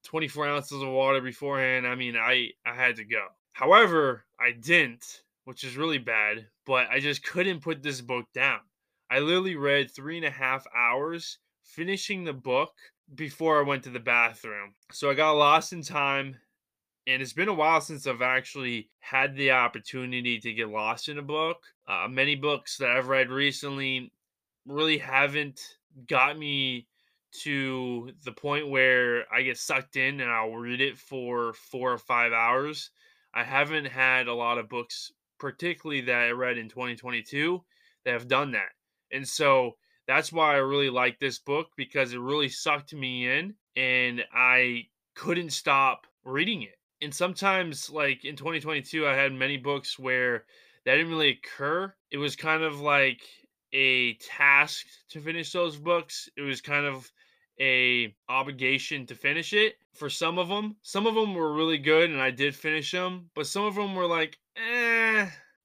24 0.05 0.47
ounces 0.47 0.81
of 0.81 0.87
water 0.89 1.21
beforehand. 1.21 1.85
I 1.85 1.95
mean, 1.95 2.15
I, 2.15 2.51
I 2.65 2.73
had 2.73 2.95
to 2.97 3.05
go. 3.05 3.25
However, 3.53 4.25
I 4.39 4.51
didn't, 4.51 5.21
which 5.47 5.63
is 5.63 5.77
really 5.77 5.97
bad, 5.97 6.45
but 6.65 6.89
I 6.89 6.99
just 6.99 7.23
couldn't 7.23 7.61
put 7.61 7.81
this 7.81 8.01
book 8.01 8.25
down. 8.33 8.59
I 9.09 9.19
literally 9.19 9.55
read 9.55 9.89
three 9.89 10.17
and 10.17 10.25
a 10.25 10.29
half 10.29 10.67
hours 10.75 11.37
finishing 11.63 12.25
the 12.25 12.33
book 12.33 12.73
before 13.15 13.57
I 13.57 13.65
went 13.65 13.83
to 13.83 13.89
the 13.89 13.97
bathroom. 14.01 14.73
So 14.91 15.09
I 15.09 15.13
got 15.13 15.31
lost 15.31 15.71
in 15.71 15.83
time. 15.83 16.35
And 17.07 17.21
it's 17.21 17.31
been 17.31 17.47
a 17.47 17.53
while 17.53 17.79
since 17.79 18.05
I've 18.05 18.21
actually 18.21 18.89
had 18.99 19.37
the 19.37 19.51
opportunity 19.51 20.37
to 20.37 20.51
get 20.51 20.67
lost 20.67 21.07
in 21.07 21.17
a 21.17 21.21
book. 21.21 21.63
Uh, 21.87 22.09
many 22.09 22.35
books 22.35 22.75
that 22.79 22.89
I've 22.89 23.07
read 23.07 23.29
recently 23.29 24.11
really 24.65 24.97
haven't 24.97 25.61
got 26.09 26.37
me 26.37 26.89
to 27.43 28.11
the 28.25 28.33
point 28.33 28.67
where 28.67 29.23
I 29.33 29.43
get 29.43 29.57
sucked 29.57 29.95
in 29.95 30.19
and 30.19 30.29
I'll 30.29 30.51
read 30.51 30.81
it 30.81 30.97
for 30.97 31.53
four 31.53 31.93
or 31.93 31.97
five 31.97 32.33
hours. 32.33 32.91
I 33.33 33.43
haven't 33.43 33.85
had 33.85 34.27
a 34.27 34.33
lot 34.33 34.57
of 34.57 34.67
books, 34.67 35.11
particularly 35.39 36.01
that 36.01 36.15
I 36.15 36.29
read 36.31 36.57
in 36.57 36.69
2022, 36.69 37.63
that 38.05 38.13
have 38.13 38.27
done 38.27 38.51
that. 38.51 38.69
And 39.11 39.27
so 39.27 39.73
that's 40.07 40.31
why 40.31 40.53
I 40.53 40.57
really 40.57 40.89
like 40.89 41.19
this 41.19 41.39
book 41.39 41.67
because 41.75 42.13
it 42.13 42.19
really 42.19 42.49
sucked 42.49 42.93
me 42.93 43.29
in 43.29 43.53
and 43.75 44.23
I 44.33 44.87
couldn't 45.15 45.51
stop 45.51 46.07
reading 46.23 46.63
it. 46.63 46.75
And 47.01 47.13
sometimes, 47.13 47.89
like 47.89 48.25
in 48.25 48.35
2022, 48.35 49.05
I 49.05 49.13
had 49.13 49.33
many 49.33 49.57
books 49.57 49.99
where 49.99 50.45
that 50.85 50.95
didn't 50.95 51.11
really 51.11 51.39
occur. 51.43 51.93
It 52.11 52.17
was 52.17 52.35
kind 52.35 52.63
of 52.63 52.79
like 52.79 53.21
a 53.73 54.13
task 54.15 54.87
to 55.09 55.19
finish 55.19 55.51
those 55.51 55.77
books. 55.77 56.29
It 56.37 56.41
was 56.41 56.61
kind 56.61 56.85
of 56.85 57.11
a 57.59 58.15
obligation 58.29 59.05
to 59.07 59.15
finish 59.15 59.53
it 59.53 59.75
for 59.93 60.09
some 60.09 60.37
of 60.37 60.47
them. 60.47 60.77
Some 60.83 61.07
of 61.07 61.15
them 61.15 61.33
were 61.33 61.53
really 61.53 61.77
good 61.77 62.09
and 62.09 62.21
I 62.21 62.31
did 62.31 62.55
finish 62.55 62.91
them, 62.91 63.29
but 63.35 63.47
some 63.47 63.65
of 63.65 63.75
them 63.75 63.95
were 63.95 64.05
like, 64.05 64.37
eh, 64.55 64.76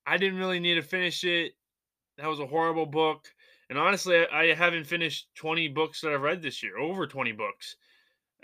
I 0.07 0.17
didn't 0.17 0.39
really 0.39 0.61
need 0.61 0.75
to 0.75 0.83
finish 0.83 1.25
it. 1.25 1.53
That 2.19 2.29
was 2.29 2.41
a 2.41 2.47
horrible 2.47 2.87
book. 2.87 3.29
And 3.71 3.79
honestly, 3.79 4.27
I 4.27 4.55
haven't 4.55 4.85
finished 4.85 5.29
20 5.37 5.69
books 5.69 6.01
that 6.01 6.13
I've 6.13 6.21
read 6.21 6.43
this 6.43 6.63
year, 6.63 6.79
over 6.79 7.07
20 7.07 7.33
books. 7.33 7.77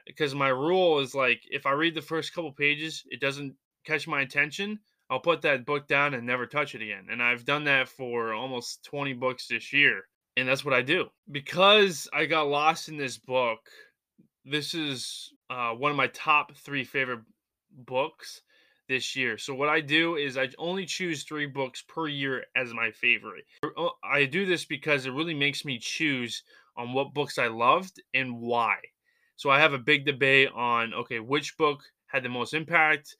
Because 0.06 0.34
my 0.34 0.48
rule 0.48 1.00
is 1.00 1.14
like, 1.14 1.42
if 1.50 1.66
I 1.66 1.72
read 1.72 1.94
the 1.94 2.00
first 2.00 2.32
couple 2.32 2.52
pages, 2.52 3.02
it 3.10 3.20
doesn't 3.20 3.54
catch 3.84 4.08
my 4.08 4.22
attention, 4.22 4.78
I'll 5.10 5.20
put 5.20 5.42
that 5.42 5.66
book 5.66 5.86
down 5.86 6.14
and 6.14 6.26
never 6.26 6.46
touch 6.46 6.74
it 6.74 6.82
again. 6.82 7.06
And 7.10 7.22
I've 7.22 7.44
done 7.44 7.64
that 7.64 7.88
for 7.88 8.32
almost 8.32 8.84
20 8.84 9.14
books 9.14 9.48
this 9.48 9.72
year. 9.72 10.02
And 10.36 10.48
that's 10.48 10.64
what 10.64 10.74
I 10.74 10.82
do. 10.82 11.06
Because 11.30 12.08
I 12.12 12.26
got 12.26 12.48
lost 12.48 12.88
in 12.88 12.96
this 12.96 13.18
book, 13.18 13.58
this 14.44 14.74
is 14.74 15.32
uh, 15.50 15.72
one 15.72 15.90
of 15.90 15.96
my 15.96 16.06
top 16.08 16.56
three 16.56 16.84
favorite 16.84 17.20
books 17.70 18.42
this 18.88 19.14
year. 19.14 19.38
So 19.38 19.54
what 19.54 19.68
I 19.68 19.80
do 19.80 20.16
is 20.16 20.36
I 20.36 20.48
only 20.58 20.86
choose 20.86 21.22
three 21.22 21.46
books 21.46 21.82
per 21.86 22.08
year 22.08 22.44
as 22.56 22.72
my 22.72 22.90
favorite. 22.90 23.44
Uh, 23.62 23.88
I 24.02 24.24
do 24.24 24.46
this 24.46 24.64
because 24.64 25.06
it 25.06 25.12
really 25.12 25.34
makes 25.34 25.64
me 25.64 25.78
choose 25.78 26.42
on 26.76 26.92
what 26.92 27.14
books 27.14 27.38
I 27.38 27.48
loved 27.48 28.00
and 28.14 28.40
why. 28.40 28.76
So 29.36 29.50
I 29.50 29.60
have 29.60 29.72
a 29.72 29.78
big 29.78 30.04
debate 30.04 30.48
on 30.54 30.94
okay, 30.94 31.20
which 31.20 31.56
book 31.56 31.82
had 32.06 32.22
the 32.22 32.28
most 32.28 32.54
impact 32.54 33.16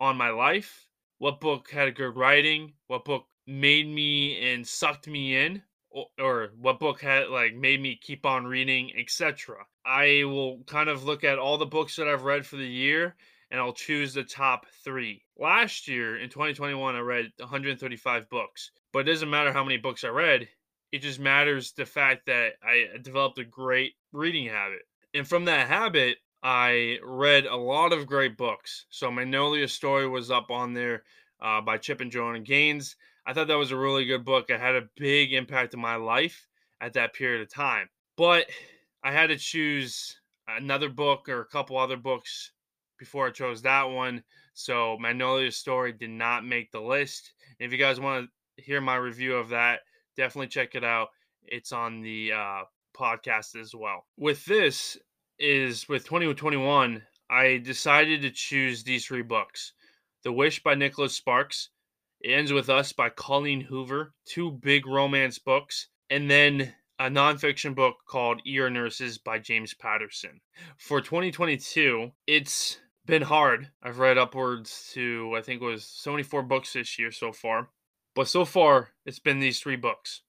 on 0.00 0.16
my 0.16 0.30
life 0.30 0.88
what 1.18 1.40
book 1.40 1.70
had 1.70 1.88
a 1.88 1.92
good 1.92 2.16
writing, 2.16 2.72
what 2.86 3.04
book 3.04 3.26
made 3.46 3.88
me 3.88 4.52
and 4.52 4.66
sucked 4.66 5.08
me 5.08 5.36
in, 5.36 5.62
or, 5.90 6.06
or 6.18 6.48
what 6.56 6.78
book 6.78 7.00
had 7.00 7.28
like 7.28 7.54
made 7.54 7.80
me 7.80 7.98
keep 8.00 8.24
on 8.24 8.46
reading, 8.46 8.92
etc. 8.96 9.56
I 9.84 10.22
will 10.24 10.62
kind 10.66 10.88
of 10.88 11.04
look 11.04 11.24
at 11.24 11.38
all 11.38 11.58
the 11.58 11.66
books 11.66 11.96
that 11.96 12.08
I've 12.08 12.22
read 12.22 12.46
for 12.46 12.56
the 12.56 12.66
year 12.66 13.16
and 13.50 13.60
I'll 13.60 13.72
choose 13.72 14.14
the 14.14 14.24
top 14.24 14.66
three. 14.84 15.24
Last 15.38 15.88
year 15.88 16.18
in 16.18 16.28
2021, 16.28 16.94
I 16.94 17.00
read 17.00 17.32
135 17.38 18.28
books, 18.28 18.70
but 18.92 19.00
it 19.00 19.12
doesn't 19.12 19.30
matter 19.30 19.52
how 19.52 19.64
many 19.64 19.78
books 19.78 20.04
I 20.04 20.08
read. 20.08 20.48
It 20.92 21.02
just 21.02 21.20
matters 21.20 21.72
the 21.72 21.86
fact 21.86 22.26
that 22.26 22.54
I 22.62 22.98
developed 23.02 23.38
a 23.38 23.44
great 23.44 23.94
reading 24.12 24.48
habit. 24.48 24.80
And 25.14 25.26
from 25.26 25.44
that 25.46 25.68
habit, 25.68 26.18
I 26.42 26.98
read 27.02 27.46
a 27.46 27.56
lot 27.56 27.92
of 27.92 28.06
great 28.06 28.36
books. 28.36 28.86
So 28.90 29.10
Magnolia 29.10 29.68
Story 29.68 30.08
was 30.08 30.30
up 30.30 30.50
on 30.50 30.72
there 30.72 31.02
uh, 31.40 31.60
by 31.60 31.78
Chip 31.78 32.00
and 32.00 32.12
Joanna 32.12 32.40
Gaines. 32.40 32.96
I 33.26 33.32
thought 33.32 33.48
that 33.48 33.58
was 33.58 33.72
a 33.72 33.76
really 33.76 34.06
good 34.06 34.24
book. 34.24 34.46
It 34.48 34.60
had 34.60 34.76
a 34.76 34.88
big 34.96 35.32
impact 35.32 35.74
in 35.74 35.80
my 35.80 35.96
life 35.96 36.46
at 36.80 36.94
that 36.94 37.12
period 37.14 37.42
of 37.42 37.52
time. 37.52 37.88
But 38.16 38.46
I 39.02 39.12
had 39.12 39.28
to 39.28 39.36
choose 39.36 40.20
another 40.46 40.88
book 40.88 41.28
or 41.28 41.40
a 41.40 41.46
couple 41.46 41.76
other 41.76 41.96
books 41.96 42.52
before 42.98 43.28
I 43.28 43.30
chose 43.30 43.62
that 43.62 43.84
one. 43.84 44.22
So 44.54 44.96
Magnolia 44.98 45.52
Story 45.52 45.92
did 45.92 46.10
not 46.10 46.44
make 46.44 46.70
the 46.72 46.80
list. 46.80 47.32
And 47.58 47.66
if 47.66 47.72
you 47.72 47.78
guys 47.78 48.00
want 48.00 48.28
to 48.56 48.62
hear 48.62 48.80
my 48.80 48.96
review 48.96 49.36
of 49.36 49.50
that, 49.50 49.80
definitely 50.16 50.48
check 50.48 50.74
it 50.74 50.84
out. 50.84 51.08
It's 51.44 51.72
on 51.72 52.02
the 52.02 52.32
uh, 52.32 52.62
podcast 52.96 53.58
as 53.58 53.74
well. 53.74 54.04
With 54.16 54.44
this 54.44 54.98
is 55.38 55.88
with 55.88 56.04
2021, 56.04 57.02
I 57.30 57.58
decided 57.58 58.22
to 58.22 58.30
choose 58.30 58.82
these 58.82 59.06
three 59.06 59.22
books. 59.22 59.72
The 60.24 60.32
Wish 60.32 60.62
by 60.62 60.74
Nicholas 60.74 61.14
Sparks. 61.14 61.70
It 62.20 62.32
ends 62.32 62.52
with 62.52 62.68
Us 62.68 62.92
by 62.92 63.10
Colleen 63.10 63.60
Hoover. 63.60 64.12
Two 64.26 64.50
big 64.50 64.86
romance 64.86 65.38
books. 65.38 65.86
And 66.10 66.28
then 66.28 66.74
a 66.98 67.04
nonfiction 67.04 67.74
book 67.74 67.96
called 68.08 68.42
E.R. 68.44 68.70
Nurses 68.70 69.18
by 69.18 69.38
James 69.38 69.72
Patterson. 69.74 70.40
For 70.78 71.00
2022, 71.00 72.10
it's 72.26 72.78
been 73.08 73.22
hard. 73.22 73.70
I've 73.82 73.98
read 73.98 74.18
upwards 74.18 74.90
to, 74.92 75.34
I 75.34 75.40
think 75.40 75.62
it 75.62 75.64
was 75.64 75.86
74 75.86 76.42
books 76.42 76.74
this 76.74 76.98
year 76.98 77.10
so 77.10 77.32
far. 77.32 77.70
But 78.14 78.28
so 78.28 78.44
far, 78.44 78.90
it's 79.06 79.18
been 79.18 79.40
these 79.40 79.60
three 79.60 79.76
books 79.76 80.22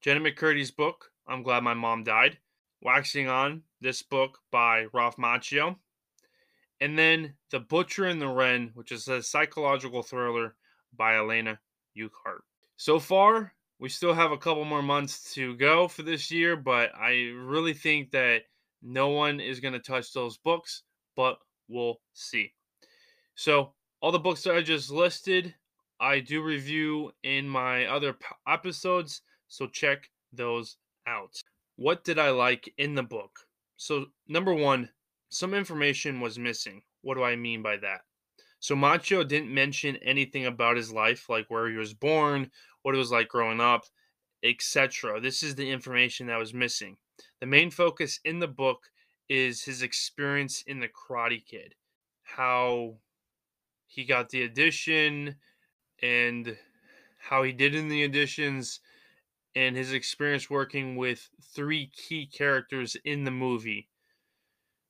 Jenna 0.00 0.20
McCurdy's 0.20 0.70
book, 0.70 1.10
I'm 1.26 1.42
Glad 1.42 1.64
My 1.64 1.74
Mom 1.74 2.04
Died. 2.04 2.38
Waxing 2.82 3.28
On, 3.28 3.62
this 3.80 4.00
book 4.02 4.38
by 4.52 4.86
Ralph 4.92 5.16
Macchio. 5.16 5.76
And 6.80 6.96
then 6.98 7.34
The 7.50 7.60
Butcher 7.60 8.06
and 8.06 8.20
the 8.20 8.28
Wren, 8.28 8.70
which 8.74 8.92
is 8.92 9.08
a 9.08 9.22
psychological 9.22 10.02
thriller 10.02 10.54
by 10.96 11.14
Alaina 11.14 11.58
Urquhart. 12.00 12.42
So 12.76 13.00
far, 13.00 13.54
we 13.80 13.88
still 13.88 14.14
have 14.14 14.30
a 14.30 14.38
couple 14.38 14.64
more 14.64 14.82
months 14.82 15.34
to 15.34 15.56
go 15.56 15.88
for 15.88 16.02
this 16.02 16.30
year, 16.30 16.56
but 16.56 16.94
I 16.94 17.32
really 17.34 17.74
think 17.74 18.12
that 18.12 18.42
no 18.82 19.08
one 19.08 19.40
is 19.40 19.60
going 19.60 19.74
to 19.74 19.80
touch 19.80 20.12
those 20.12 20.38
books, 20.38 20.82
but 21.16 21.38
we'll 21.72 22.00
see. 22.12 22.52
So, 23.34 23.72
all 24.00 24.12
the 24.12 24.18
books 24.18 24.42
that 24.42 24.54
I 24.54 24.62
just 24.62 24.90
listed, 24.90 25.54
I 26.00 26.20
do 26.20 26.42
review 26.42 27.12
in 27.22 27.48
my 27.48 27.86
other 27.86 28.16
episodes, 28.48 29.22
so 29.48 29.66
check 29.66 30.10
those 30.32 30.76
out. 31.06 31.40
What 31.76 32.04
did 32.04 32.18
I 32.18 32.30
like 32.30 32.72
in 32.78 32.94
the 32.94 33.02
book? 33.02 33.38
So, 33.76 34.06
number 34.28 34.54
one, 34.54 34.90
some 35.30 35.54
information 35.54 36.20
was 36.20 36.38
missing. 36.38 36.82
What 37.00 37.14
do 37.14 37.22
I 37.22 37.36
mean 37.36 37.62
by 37.62 37.78
that? 37.78 38.02
So 38.62 38.76
Macchio 38.76 39.26
didn't 39.26 39.52
mention 39.52 39.96
anything 39.96 40.46
about 40.46 40.76
his 40.76 40.92
life, 40.92 41.28
like 41.28 41.46
where 41.48 41.68
he 41.68 41.76
was 41.76 41.94
born, 41.94 42.48
what 42.82 42.94
it 42.94 42.98
was 42.98 43.10
like 43.10 43.26
growing 43.28 43.60
up, 43.60 43.84
etc. 44.44 45.20
This 45.20 45.42
is 45.42 45.56
the 45.56 45.68
information 45.68 46.28
that 46.28 46.38
was 46.38 46.54
missing. 46.54 46.96
The 47.40 47.46
main 47.46 47.72
focus 47.72 48.20
in 48.24 48.38
the 48.38 48.46
book 48.46 48.88
is 49.32 49.62
his 49.62 49.80
experience 49.80 50.62
in 50.66 50.80
the 50.80 50.88
Karate 50.88 51.42
Kid, 51.42 51.74
how 52.22 52.96
he 53.86 54.04
got 54.04 54.28
the 54.28 54.44
audition 54.44 55.36
and 56.02 56.58
how 57.18 57.42
he 57.42 57.50
did 57.50 57.74
in 57.74 57.88
the 57.88 58.06
auditions 58.06 58.80
and 59.56 59.74
his 59.74 59.90
experience 59.90 60.50
working 60.50 60.96
with 60.96 61.30
three 61.54 61.86
key 61.86 62.26
characters 62.26 62.94
in 63.06 63.24
the 63.24 63.30
movie. 63.30 63.88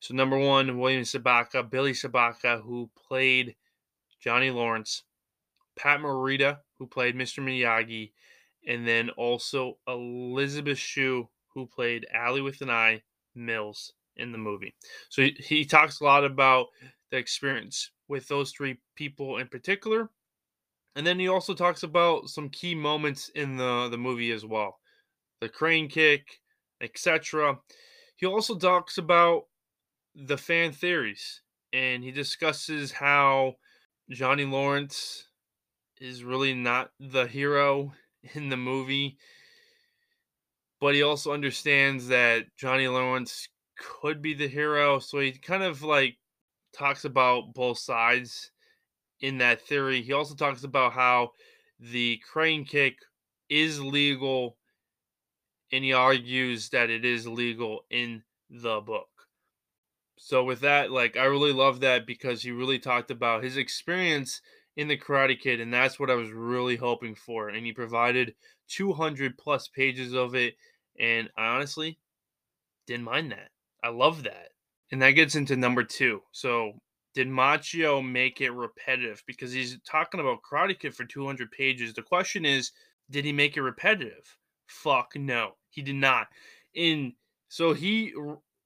So 0.01 0.13
number 0.13 0.37
one, 0.37 0.77
William 0.77 1.03
Sabaka, 1.03 1.71
Billy 1.71 1.93
Sabaka, 1.93 2.61
who 2.63 2.91
played 2.97 3.55
Johnny 4.19 4.51
Lawrence, 4.51 5.05
Pat 5.77 6.01
Morita, 6.01 6.59
who 6.81 6.89
played 6.89 7.15
Mr. 7.15 7.45
Miyagi, 7.45 8.11
and 8.67 8.89
then 8.89 9.11
also 9.11 9.79
Elizabeth 9.87 10.79
Shue, 10.79 11.29
who 11.55 11.65
played 11.65 12.09
Ali 12.13 12.41
with 12.41 12.61
an 12.61 12.71
Eye 12.71 13.03
Mills 13.37 13.93
in 14.17 14.33
the 14.33 14.39
movie. 14.39 14.75
So 15.09 15.23
he, 15.23 15.37
he 15.39 15.65
talks 15.65 16.01
a 16.01 16.05
lot 16.05 16.25
about 16.25 16.67
the 17.11 17.17
experience 17.17 17.91
with 18.09 18.29
those 18.29 18.53
three 18.53 18.79
people 18.97 19.39
in 19.39 19.49
particular. 19.49 20.11
And 20.97 21.07
then 21.07 21.19
he 21.19 21.29
also 21.29 21.55
talks 21.55 21.83
about 21.83 22.29
some 22.29 22.51
key 22.51 22.75
moments 22.75 23.31
in 23.31 23.57
the, 23.57 23.89
the 23.91 23.99
movie 23.99 24.33
as 24.33 24.45
well. 24.45 24.79
The 25.41 25.49
crane 25.49 25.89
kick, 25.89 26.41
etc. 26.81 27.59
He 28.17 28.27
also 28.27 28.57
talks 28.57 28.99
about 28.99 29.45
the 30.15 30.37
fan 30.37 30.73
theories 30.73 31.41
and 31.73 32.05
he 32.05 32.11
discusses 32.11 32.93
how 32.93 33.55
Johnny 34.11 34.45
Lawrence 34.45 35.25
is 36.01 36.25
really 36.25 36.55
not 36.55 36.91
the 37.01 37.27
hero 37.27 37.93
in 38.35 38.49
the 38.49 38.57
movie, 38.57 39.17
but 40.81 40.95
he 40.95 41.03
also 41.03 41.33
understands 41.33 42.09
that 42.09 42.45
Johnny 42.57 42.89
Lawrence 42.89 43.49
could 43.77 44.23
be 44.23 44.35
the 44.35 44.49
hero. 44.49 44.99
So 44.99 45.19
he 45.21 45.33
kind 45.33 45.63
of 45.63 45.83
like 45.83 46.19
talks 46.73 47.05
about 47.05 47.55
both 47.55 47.79
sides 47.79 48.51
in 49.21 49.39
that 49.39 49.63
theory. 49.63 50.03
He 50.03 50.13
also 50.13 50.35
talks 50.35 50.65
about 50.65 50.93
how 50.93 51.33
the 51.79 52.21
crane 52.31 52.65
kick 52.65 52.99
is 53.49 53.81
legal 53.81 54.59
and 55.73 55.85
he 55.85 55.93
argues 55.93 56.69
that 56.71 56.91
it 56.91 57.05
is 57.05 57.27
legal 57.27 57.87
in 57.91 58.23
the 58.51 58.81
book. 58.81 59.09
So 60.19 60.45
with 60.45 60.61
that, 60.61 60.91
like 60.91 61.17
I 61.17 61.25
really 61.25 61.53
love 61.53 61.81
that 61.81 62.07
because 62.07 62.43
he 62.43 62.51
really 62.51 62.79
talked 62.79 63.11
about 63.11 63.43
his 63.43 63.57
experience 63.57 64.41
in 64.77 64.89
the 64.89 64.97
Karate 64.97 65.39
Kid, 65.39 65.61
and 65.61 65.73
that's 65.73 65.99
what 65.99 66.11
I 66.11 66.15
was 66.15 66.31
really 66.31 66.77
hoping 66.77 67.15
for. 67.15 67.49
And 67.49 67.67
he 67.67 67.73
provided 67.73 68.35
200 68.69 69.37
plus 69.37 69.69
pages 69.69 70.15
of 70.15 70.35
it, 70.35 70.57
and 70.99 71.31
I 71.37 71.47
honestly 71.47 71.99
didn't 72.87 73.05
mind 73.05 73.33
that. 73.33 73.52
I 73.83 73.89
love 73.89 74.23
that. 74.25 74.49
And 74.91 75.01
that 75.03 75.13
gets 75.13 75.35
into 75.35 75.57
number 75.57 75.83
two. 75.83 76.23
So 76.33 76.73
did 77.15 77.29
Macchio 77.29 78.03
make 78.07 78.41
it 78.41 78.51
repetitive? 78.51 79.23
Because 79.27 79.53
he's 79.53 79.79
talking 79.87 80.21
about 80.21 80.43
Karate 80.43 80.79
Kid 80.79 80.95
for 80.95 81.05
200 81.05 81.51
pages. 81.51 81.95
The 81.95 82.03
question 82.03 82.45
is, 82.45 82.73
did 83.11 83.25
he 83.25 83.33
make 83.33 83.57
it 83.57 83.63
repetitive? 83.63 84.37
Fuck 84.67 85.13
no, 85.17 85.53
he 85.71 85.83
did 85.83 85.97
not. 85.97 86.29
And 86.75 87.13
so 87.49 87.75
he 87.75 88.15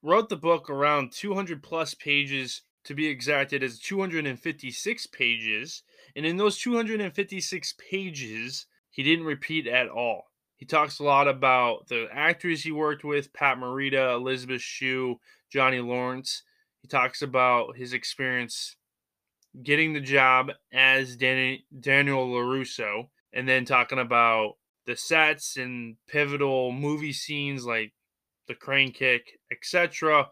wrote 0.03 0.29
the 0.29 0.37
book 0.37 0.71
around 0.71 1.13
200 1.13 1.63
plus 1.63 1.95
pages 1.95 2.63
to 2.85 2.95
be 2.95 3.09
exact 3.09 3.53
it 3.53 3.65
is 3.65 3.81
256 3.81 5.07
pages 5.09 5.83
and 6.15 6.25
in 6.25 6.37
those 6.37 6.59
256 6.59 7.75
pages 7.91 8.67
he 8.91 9.03
didn't 9.03 9.25
repeat 9.25 9.67
at 9.67 9.89
all 9.89 10.27
he 10.57 10.67
talks 10.67 10.99
a 10.99 11.05
lot 11.05 11.29
about 11.29 11.87
the 11.89 12.09
actors 12.13 12.63
he 12.63 12.73
worked 12.73 13.05
with 13.05 13.33
pat 13.33 13.59
morita 13.59 14.15
elizabeth 14.15 14.63
shue 14.63 15.19
johnny 15.53 15.81
lawrence 15.81 16.43
he 16.83 16.89
talks 16.89 17.23
about 17.23 17.77
his 17.77 17.93
experience 17.93 18.77
getting 19.63 19.93
the 19.93 20.01
job 20.01 20.51
as 20.73 21.17
daniel 21.17 21.61
larusso 22.29 23.09
and 23.33 23.49
then 23.49 23.65
talking 23.65 23.99
about 23.99 24.55
the 24.87 24.97
sets 24.97 25.57
and 25.57 25.97
pivotal 26.09 26.73
movie 26.73 27.13
scenes 27.13 27.67
like 27.67 27.93
the 28.49 28.55
crane 28.55 28.93
kick, 28.93 29.39
etc. 29.51 30.29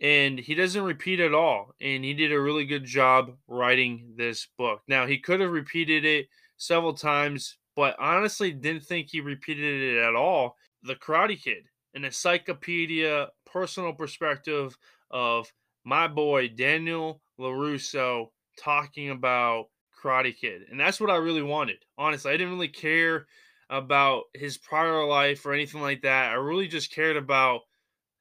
And 0.00 0.38
he 0.38 0.54
doesn't 0.54 0.82
repeat 0.82 1.20
at 1.20 1.34
all. 1.34 1.74
And 1.80 2.04
he 2.04 2.14
did 2.14 2.32
a 2.32 2.40
really 2.40 2.64
good 2.64 2.84
job 2.84 3.36
writing 3.46 4.14
this 4.16 4.48
book. 4.58 4.80
Now, 4.88 5.06
he 5.06 5.18
could 5.18 5.40
have 5.40 5.52
repeated 5.52 6.04
it 6.04 6.28
several 6.56 6.94
times, 6.94 7.58
but 7.80 7.96
honestly 7.98 8.52
didn't 8.52 8.84
think 8.84 9.08
he 9.08 9.22
repeated 9.22 9.96
it 9.96 10.02
at 10.02 10.14
all. 10.14 10.54
The 10.82 10.96
Karate 10.96 11.42
Kid, 11.42 11.64
an 11.94 12.04
encyclopedia, 12.04 13.28
personal 13.46 13.94
perspective 13.94 14.76
of 15.10 15.50
my 15.82 16.06
boy 16.06 16.48
Daniel 16.48 17.22
LaRusso 17.40 18.26
talking 18.62 19.08
about 19.08 19.68
Karate 19.98 20.36
Kid. 20.36 20.64
And 20.70 20.78
that's 20.78 21.00
what 21.00 21.08
I 21.08 21.16
really 21.16 21.40
wanted. 21.40 21.78
Honestly, 21.96 22.30
I 22.30 22.36
didn't 22.36 22.52
really 22.52 22.68
care 22.68 23.24
about 23.70 24.24
his 24.34 24.58
prior 24.58 25.02
life 25.06 25.46
or 25.46 25.54
anything 25.54 25.80
like 25.80 26.02
that. 26.02 26.32
I 26.32 26.34
really 26.34 26.68
just 26.68 26.92
cared 26.92 27.16
about 27.16 27.62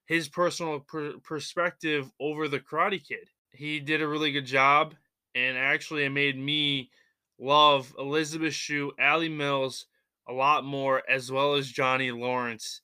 his 0.06 0.30
personal 0.30 0.80
per- 0.80 1.18
perspective 1.22 2.10
over 2.22 2.48
the 2.48 2.62
Karate 2.62 3.06
Kid. 3.06 3.30
He 3.52 3.82
did 3.82 4.02
a 4.02 4.08
really 4.08 4.32
good 4.32 4.46
job, 4.46 4.96
and 5.36 5.58
actually, 5.58 6.06
it 6.06 6.12
made 6.12 6.40
me 6.40 6.92
love 7.40 7.94
Elizabeth 7.98 8.54
Shue, 8.54 8.92
Ali 9.00 9.30
Mills 9.30 9.86
a 10.28 10.34
lot 10.34 10.64
more, 10.64 11.02
as 11.10 11.32
well 11.32 11.56
as 11.56 11.72
Johnny 11.72 12.12
Lawrence, 12.12 12.82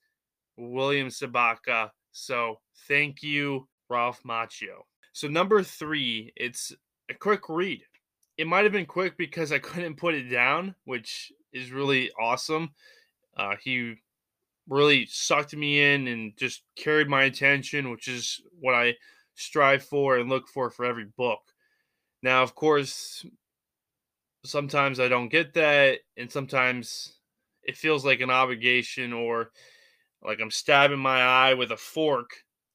William 0.57 1.09
Sabaka. 1.09 1.91
So, 2.11 2.59
thank 2.87 3.21
you, 3.21 3.67
Ralph 3.89 4.21
Macchio. 4.23 4.83
So, 5.13 5.27
number 5.27 5.61
three, 5.61 6.33
it's 6.35 6.73
a 7.09 7.13
quick 7.13 7.49
read. 7.49 7.83
It 8.37 8.47
might 8.47 8.63
have 8.63 8.73
been 8.73 8.85
quick 8.85 9.17
because 9.17 9.51
I 9.51 9.59
couldn't 9.59 9.97
put 9.97 10.15
it 10.15 10.29
down, 10.29 10.75
which 10.85 11.31
is 11.53 11.71
really 11.71 12.11
awesome. 12.19 12.71
Uh, 13.37 13.55
he 13.61 13.95
really 14.67 15.05
sucked 15.05 15.55
me 15.55 15.81
in 15.81 16.07
and 16.07 16.35
just 16.37 16.63
carried 16.75 17.07
my 17.07 17.23
attention, 17.23 17.91
which 17.91 18.07
is 18.07 18.41
what 18.59 18.73
I 18.73 18.95
strive 19.35 19.83
for 19.83 20.17
and 20.17 20.29
look 20.29 20.47
for 20.47 20.69
for 20.69 20.85
every 20.85 21.05
book. 21.05 21.41
Now, 22.23 22.41
of 22.41 22.55
course, 22.55 23.25
sometimes 24.45 24.99
I 24.99 25.07
don't 25.07 25.29
get 25.29 25.53
that, 25.55 25.99
and 26.17 26.31
sometimes 26.31 27.13
it 27.63 27.77
feels 27.77 28.05
like 28.05 28.21
an 28.21 28.29
obligation 28.29 29.13
or 29.13 29.51
like 30.23 30.39
I'm 30.41 30.51
stabbing 30.51 30.99
my 30.99 31.21
eye 31.21 31.53
with 31.53 31.71
a 31.71 31.77
fork 31.77 32.29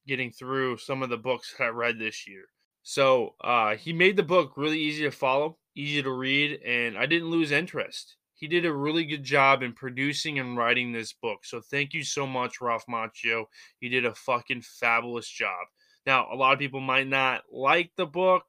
getting 0.07 0.31
through 0.31 0.77
some 0.77 1.03
of 1.03 1.09
the 1.09 1.17
books 1.17 1.53
that 1.57 1.65
I 1.65 1.67
read 1.69 1.99
this 1.99 2.27
year. 2.27 2.45
So 2.83 3.35
uh, 3.41 3.75
he 3.75 3.93
made 3.93 4.17
the 4.17 4.23
book 4.23 4.53
really 4.57 4.79
easy 4.79 5.03
to 5.03 5.11
follow, 5.11 5.57
easy 5.75 6.01
to 6.01 6.11
read, 6.11 6.61
and 6.65 6.97
I 6.97 7.05
didn't 7.05 7.29
lose 7.29 7.51
interest. 7.51 8.15
He 8.33 8.47
did 8.47 8.65
a 8.65 8.73
really 8.73 9.05
good 9.05 9.23
job 9.23 9.61
in 9.61 9.73
producing 9.73 10.39
and 10.39 10.57
writing 10.57 10.91
this 10.91 11.13
book. 11.13 11.45
So 11.45 11.61
thank 11.61 11.93
you 11.93 12.03
so 12.03 12.25
much, 12.25 12.59
Ralph 12.59 12.85
Macchio. 12.89 13.45
You 13.79 13.89
did 13.89 14.05
a 14.05 14.15
fucking 14.15 14.63
fabulous 14.63 15.29
job. 15.29 15.67
Now, 16.07 16.27
a 16.31 16.35
lot 16.35 16.53
of 16.53 16.59
people 16.59 16.79
might 16.81 17.07
not 17.07 17.43
like 17.51 17.91
the 17.95 18.07
book. 18.07 18.43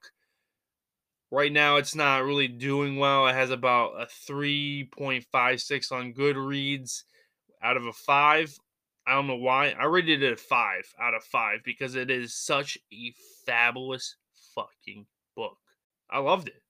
Right 1.33 1.51
now, 1.51 1.77
it's 1.77 1.95
not 1.95 2.23
really 2.23 2.47
doing 2.47 2.97
well. 2.97 3.25
It 3.25 3.33
has 3.33 3.49
about 3.49 3.99
a 3.99 4.05
3.56 4.05 5.91
on 5.91 6.13
Goodreads 6.13 7.05
out 7.59 7.75
of 7.75 7.87
a 7.87 7.91
five. 7.91 8.55
I 9.07 9.15
don't 9.15 9.25
know 9.25 9.37
why. 9.37 9.71
I 9.71 9.85
rated 9.85 10.21
it 10.21 10.33
a 10.33 10.37
five 10.37 10.93
out 11.01 11.15
of 11.15 11.23
five 11.23 11.61
because 11.65 11.95
it 11.95 12.11
is 12.11 12.35
such 12.35 12.77
a 12.93 13.15
fabulous 13.47 14.15
fucking 14.53 15.07
book. 15.35 15.57
I 16.07 16.19
loved 16.19 16.49
it. 16.49 16.61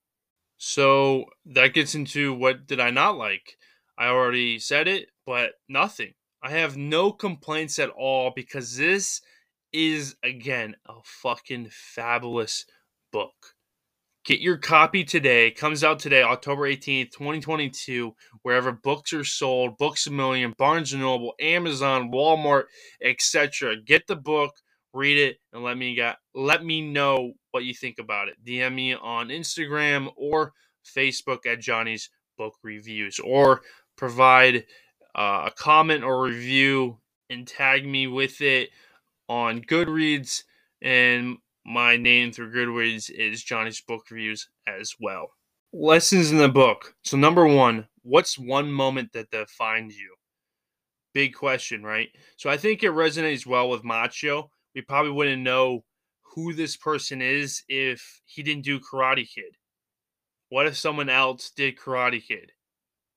So 0.55 1.25
that 1.45 1.73
gets 1.73 1.93
into 1.93 2.33
what 2.33 2.65
did 2.65 2.79
I 2.79 2.89
not 2.89 3.17
like? 3.17 3.57
I 3.97 4.07
already 4.07 4.59
said 4.59 4.87
it, 4.87 5.09
but 5.25 5.55
nothing. 5.67 6.13
I 6.41 6.51
have 6.51 6.77
no 6.77 7.11
complaints 7.11 7.79
at 7.79 7.89
all 7.89 8.31
because 8.33 8.77
this 8.77 9.19
is 9.73 10.15
again 10.23 10.77
a 10.87 10.93
fucking 11.03 11.67
fabulous 11.69 12.65
book. 13.11 13.52
Get 14.25 14.39
your 14.39 14.55
copy 14.57 15.03
today. 15.03 15.51
Comes 15.51 15.83
out 15.83 15.99
today, 15.99 16.23
October 16.23 16.61
18th, 16.61 17.11
2022, 17.11 18.15
wherever 18.43 18.71
books 18.71 19.11
are 19.11 19.25
sold, 19.25 19.77
Books 19.77 20.07
a 20.07 20.11
Million, 20.11 20.53
Barnes 20.57 20.93
& 20.93 20.95
Noble, 20.95 21.33
Amazon, 21.41 22.09
Walmart, 22.09 22.63
etc. 23.03 23.75
Get 23.75 24.07
the 24.07 24.15
book, 24.15 24.53
read 24.93 25.17
it, 25.17 25.39
and 25.51 25.61
let 25.61 25.77
me 25.77 25.93
get 25.95 26.15
let 26.33 26.63
me 26.63 26.79
know 26.79 27.33
what 27.51 27.65
you 27.65 27.73
think 27.73 27.97
about 27.99 28.29
it. 28.29 28.35
DM 28.45 28.73
me 28.75 28.93
on 28.93 29.27
Instagram 29.27 30.09
or 30.15 30.53
Facebook 30.85 31.45
at 31.45 31.59
Johnny's 31.59 32.09
Book 32.37 32.53
Reviews, 32.63 33.19
or 33.19 33.59
provide 33.97 34.63
uh, 35.15 35.49
a 35.49 35.51
comment 35.57 36.05
or 36.05 36.23
review 36.23 36.97
and 37.29 37.45
tag 37.45 37.85
me 37.85 38.07
with 38.07 38.39
it 38.39 38.69
on 39.27 39.61
Goodreads 39.61 40.43
and 40.81 41.39
my 41.65 41.95
name 41.95 42.31
through 42.31 42.51
Goodreads 42.51 43.09
is 43.09 43.43
Johnny's 43.43 43.81
Book 43.81 44.05
Reviews 44.09 44.49
as 44.67 44.95
well. 44.99 45.31
Lessons 45.71 46.31
in 46.31 46.37
the 46.37 46.49
book. 46.49 46.95
So, 47.03 47.17
number 47.17 47.47
one, 47.47 47.87
what's 48.03 48.37
one 48.37 48.71
moment 48.71 49.13
that 49.13 49.31
defines 49.31 49.97
you? 49.97 50.13
Big 51.13 51.33
question, 51.33 51.83
right? 51.83 52.09
So, 52.37 52.49
I 52.49 52.57
think 52.57 52.83
it 52.83 52.91
resonates 52.91 53.45
well 53.45 53.69
with 53.69 53.83
Macchio. 53.83 54.49
We 54.75 54.81
probably 54.81 55.11
wouldn't 55.11 55.41
know 55.41 55.83
who 56.21 56.53
this 56.53 56.75
person 56.75 57.21
is 57.21 57.63
if 57.69 58.21
he 58.25 58.43
didn't 58.43 58.65
do 58.65 58.79
Karate 58.79 59.27
Kid. 59.27 59.55
What 60.49 60.67
if 60.67 60.77
someone 60.77 61.09
else 61.09 61.51
did 61.51 61.77
Karate 61.77 62.25
Kid? 62.25 62.51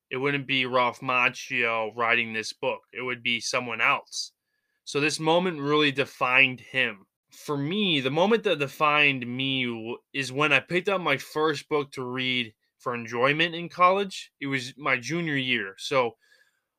It 0.09 0.17
wouldn't 0.17 0.47
be 0.47 0.65
Ralph 0.65 1.01
Macchio 1.01 1.91
writing 1.95 2.31
this 2.31 2.53
book, 2.53 2.81
it 2.93 3.01
would 3.01 3.21
be 3.21 3.41
someone 3.41 3.81
else. 3.81 4.31
So, 4.85 5.01
this 5.01 5.19
moment 5.19 5.59
really 5.59 5.91
defined 5.91 6.61
him 6.61 7.06
for 7.31 7.57
me, 7.57 7.99
the 7.99 8.11
moment 8.11 8.43
that 8.43 8.59
defined 8.59 9.25
me 9.27 9.97
is 10.13 10.31
when 10.31 10.53
I 10.53 10.59
picked 10.59 10.89
up 10.89 11.01
my 11.01 11.17
first 11.17 11.67
book 11.69 11.91
to 11.93 12.03
read 12.03 12.53
for 12.79 12.93
enjoyment 12.93 13.55
in 13.55 13.69
college. 13.69 14.31
It 14.39 14.47
was 14.47 14.73
my 14.77 14.97
junior 14.97 15.35
year. 15.35 15.75
So, 15.77 16.15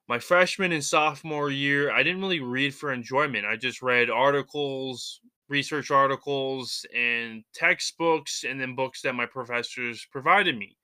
my 0.09 0.19
freshman 0.19 0.73
and 0.73 0.83
sophomore 0.83 1.51
year, 1.51 1.91
I 1.93 2.03
didn't 2.03 2.23
really 2.23 2.41
read 2.41 2.75
for 2.75 2.93
enjoyment. 2.93 3.45
I 3.45 3.57
just 3.57 3.83
read 3.83 4.09
articles, 4.09 5.21
research 5.51 5.91
articles, 5.91 6.87
and 6.97 7.45
textbooks, 7.53 8.45
and 8.45 8.59
then 8.59 8.75
books 8.75 9.03
that 9.03 9.15
my 9.15 9.27
professors 9.27 10.07
provided 10.11 10.57
me, 10.57 10.79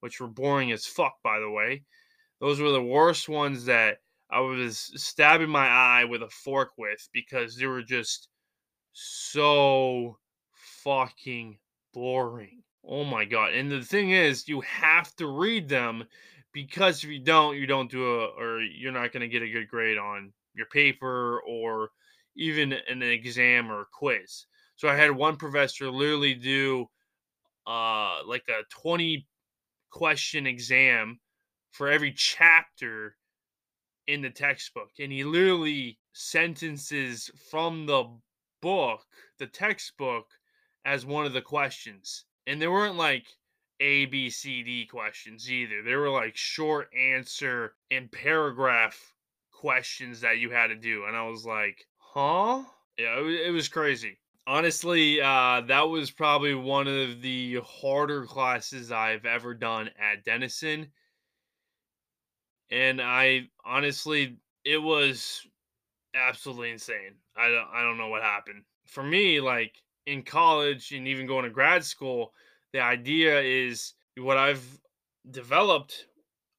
which 0.00 0.20
were 0.20 0.28
boring 0.28 0.70
as 0.70 0.86
fuck, 0.86 1.14
by 1.24 1.40
the 1.40 1.50
way. 1.50 1.82
Those 2.40 2.60
were 2.60 2.70
the 2.70 2.82
worst 2.82 3.28
ones 3.28 3.64
that 3.64 3.98
I 4.30 4.38
was 4.38 4.92
stabbing 4.94 5.50
my 5.50 5.66
eye 5.66 6.04
with 6.04 6.22
a 6.22 6.30
fork 6.30 6.70
with 6.78 7.08
because 7.12 7.56
they 7.56 7.66
were 7.66 7.82
just 7.82 8.28
so 8.92 10.18
fucking 10.82 11.58
boring. 11.92 12.62
Oh 12.84 13.04
my 13.04 13.24
god. 13.24 13.52
And 13.52 13.70
the 13.70 13.82
thing 13.82 14.10
is, 14.10 14.48
you 14.48 14.60
have 14.62 15.14
to 15.16 15.26
read 15.26 15.68
them 15.68 16.04
because 16.52 17.04
if 17.04 17.10
you 17.10 17.20
don't, 17.20 17.56
you 17.56 17.66
don't 17.66 17.90
do 17.90 18.04
a 18.04 18.26
or 18.38 18.60
you're 18.60 18.92
not 18.92 19.12
going 19.12 19.20
to 19.20 19.28
get 19.28 19.42
a 19.42 19.50
good 19.50 19.68
grade 19.68 19.98
on 19.98 20.32
your 20.54 20.66
paper 20.66 21.40
or 21.46 21.90
even 22.36 22.72
an 22.72 23.02
exam 23.02 23.70
or 23.70 23.86
quiz. 23.92 24.46
So 24.76 24.88
I 24.88 24.96
had 24.96 25.10
one 25.10 25.36
professor 25.36 25.90
literally 25.90 26.34
do 26.34 26.86
uh 27.66 28.20
like 28.26 28.44
a 28.48 28.62
20 28.70 29.26
question 29.90 30.46
exam 30.46 31.20
for 31.72 31.90
every 31.90 32.12
chapter 32.12 33.16
in 34.06 34.22
the 34.22 34.30
textbook 34.30 34.88
and 34.98 35.12
he 35.12 35.24
literally 35.24 35.98
sentences 36.12 37.30
from 37.50 37.84
the 37.84 38.04
book, 38.60 39.06
the 39.38 39.46
textbook, 39.46 40.26
as 40.84 41.04
one 41.04 41.26
of 41.26 41.32
the 41.32 41.42
questions. 41.42 42.24
And 42.46 42.60
they 42.60 42.68
weren't 42.68 42.96
like 42.96 43.26
A, 43.80 44.06
B, 44.06 44.30
C, 44.30 44.62
D 44.62 44.86
questions 44.86 45.50
either. 45.50 45.82
They 45.82 45.94
were 45.94 46.10
like 46.10 46.36
short 46.36 46.88
answer 46.94 47.74
and 47.90 48.10
paragraph 48.10 49.14
questions 49.52 50.22
that 50.22 50.38
you 50.38 50.50
had 50.50 50.68
to 50.68 50.76
do. 50.76 51.04
And 51.04 51.16
I 51.16 51.28
was 51.28 51.44
like, 51.44 51.86
huh? 51.98 52.62
Yeah, 52.98 53.20
it 53.20 53.52
was 53.52 53.68
crazy. 53.68 54.18
Honestly, 54.46 55.20
uh, 55.20 55.62
that 55.68 55.88
was 55.88 56.10
probably 56.10 56.54
one 56.54 56.88
of 56.88 57.22
the 57.22 57.60
harder 57.64 58.24
classes 58.24 58.90
I've 58.90 59.24
ever 59.24 59.54
done 59.54 59.90
at 59.98 60.24
Denison. 60.24 60.88
And 62.70 63.00
I 63.00 63.48
honestly, 63.64 64.38
it 64.64 64.78
was 64.78 65.46
absolutely 66.14 66.70
insane. 66.70 67.14
I 67.36 67.48
don't 67.48 67.68
I 67.72 67.82
don't 67.82 67.98
know 67.98 68.08
what 68.08 68.22
happened. 68.22 68.62
For 68.86 69.02
me, 69.02 69.40
like 69.40 69.74
in 70.06 70.22
college 70.22 70.92
and 70.92 71.06
even 71.06 71.26
going 71.26 71.44
to 71.44 71.50
grad 71.50 71.84
school, 71.84 72.32
the 72.72 72.80
idea 72.80 73.40
is 73.40 73.94
what 74.16 74.36
I've 74.36 74.80
developed 75.30 76.06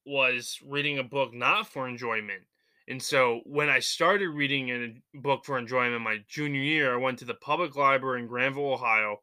was 0.04 0.58
reading 0.64 0.98
a 0.98 1.04
book 1.04 1.32
not 1.32 1.66
for 1.66 1.88
enjoyment. 1.88 2.42
And 2.88 3.00
so 3.00 3.40
when 3.44 3.68
I 3.68 3.78
started 3.78 4.28
reading 4.28 4.70
a 4.70 5.18
book 5.18 5.44
for 5.44 5.56
enjoyment 5.56 6.02
my 6.02 6.18
junior 6.28 6.60
year, 6.60 6.92
I 6.92 6.96
went 6.98 7.18
to 7.20 7.24
the 7.24 7.34
public 7.34 7.76
library 7.76 8.20
in 8.20 8.26
Granville, 8.26 8.72
Ohio. 8.72 9.20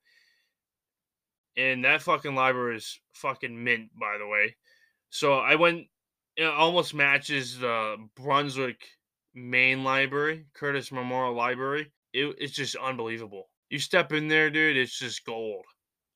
And 1.57 1.83
that 1.83 2.01
fucking 2.01 2.35
library 2.35 2.77
is 2.77 2.99
fucking 3.13 3.63
mint, 3.63 3.89
by 3.99 4.17
the 4.17 4.27
way. 4.27 4.55
So 5.09 5.33
I 5.33 5.55
went, 5.55 5.87
it 6.37 6.45
almost 6.45 6.93
matches 6.93 7.59
the 7.59 7.97
Brunswick 8.15 8.87
main 9.33 9.83
library, 9.83 10.45
Curtis 10.53 10.91
Memorial 10.91 11.33
Library. 11.33 11.91
It, 12.13 12.35
it's 12.39 12.53
just 12.53 12.75
unbelievable. 12.75 13.49
You 13.69 13.79
step 13.79 14.13
in 14.13 14.27
there, 14.27 14.49
dude, 14.49 14.77
it's 14.77 14.97
just 14.97 15.25
gold. 15.25 15.65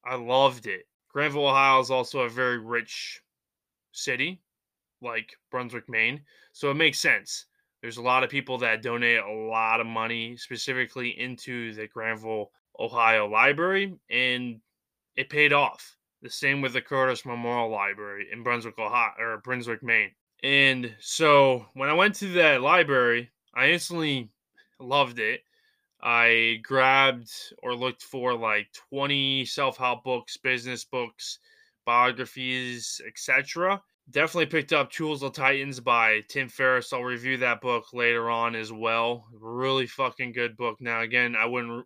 I 0.06 0.16
loved 0.16 0.68
it. 0.68 0.88
Granville, 1.10 1.48
Ohio 1.48 1.80
is 1.80 1.92
also 1.92 2.22
a 2.22 2.30
very 2.30 2.58
rich 2.58 3.22
city, 3.92 4.42
like 5.02 5.36
Brunswick, 5.52 5.88
Maine. 5.88 6.22
So 6.52 6.72
it 6.72 6.76
makes 6.76 7.00
sense. 7.00 7.46
There's 7.82 7.98
a 7.98 8.02
lot 8.02 8.24
of 8.24 8.30
people 8.30 8.58
that 8.60 8.82
donate 8.82 9.20
a 9.20 9.32
lot 9.32 9.80
of 9.80 9.86
money 9.86 10.38
specifically 10.38 11.20
into 11.20 11.74
the 11.74 11.88
Granville, 11.88 12.52
Ohio 12.80 13.28
library, 13.28 13.94
and 14.10 14.60
it 15.16 15.30
paid 15.30 15.54
off. 15.54 15.96
The 16.22 16.30
same 16.30 16.62
with 16.62 16.74
the 16.74 16.82
Curtis 16.82 17.26
Memorial 17.26 17.70
Library 17.70 18.30
in 18.32 18.42
Brunswick, 18.42 18.80
Ohio, 18.80 19.12
or 19.20 19.42
Brunswick, 19.44 19.84
Maine. 19.84 20.12
And 20.44 20.94
so 21.00 21.66
when 21.74 21.90
I 21.90 21.94
went 21.94 22.16
to 22.16 22.28
that 22.34 22.62
library, 22.62 23.32
I 23.56 23.70
instantly 23.70 24.30
loved 24.80 25.20
it. 25.20 25.42
I 26.02 26.60
grabbed 26.64 27.32
or 27.64 27.74
looked 27.74 28.04
for 28.04 28.34
like 28.34 28.68
20 28.90 29.46
self-help 29.46 30.04
books, 30.04 30.36
business 30.36 30.84
books, 30.84 31.40
biographies, 31.86 33.00
etc. 33.08 33.82
Definitely 34.10 34.48
picked 34.48 34.74
up 34.74 34.92
Tools 34.92 35.24
of 35.24 35.32
Titans 35.32 35.80
by 35.80 36.22
Tim 36.28 36.50
Ferriss. 36.50 36.92
I'll 36.92 37.04
review 37.04 37.38
that 37.38 37.62
book 37.62 37.94
later 37.94 38.30
on 38.30 38.54
as 38.54 38.74
well. 38.74 39.26
Really 39.40 39.88
fucking 39.88 40.34
good 40.34 40.58
book. 40.58 40.82
Now 40.82 41.02
again, 41.02 41.38
I 41.38 41.46
wouldn't 41.46 41.86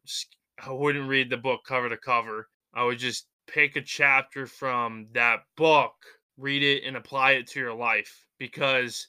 I 0.65 0.71
wouldn't 0.71 1.07
read 1.07 1.29
the 1.29 1.37
book 1.37 1.61
cover 1.63 1.89
to 1.89 1.97
cover. 1.97 2.49
I 2.73 2.83
would 2.83 2.97
just 2.97 3.27
pick 3.45 3.75
a 3.75 3.81
chapter 3.81 4.47
from 4.47 5.07
that 5.13 5.41
book, 5.55 5.93
read 6.37 6.63
it 6.63 6.83
and 6.83 6.95
apply 6.95 7.31
it 7.33 7.47
to 7.47 7.59
your 7.59 7.73
life 7.73 8.25
because 8.37 9.07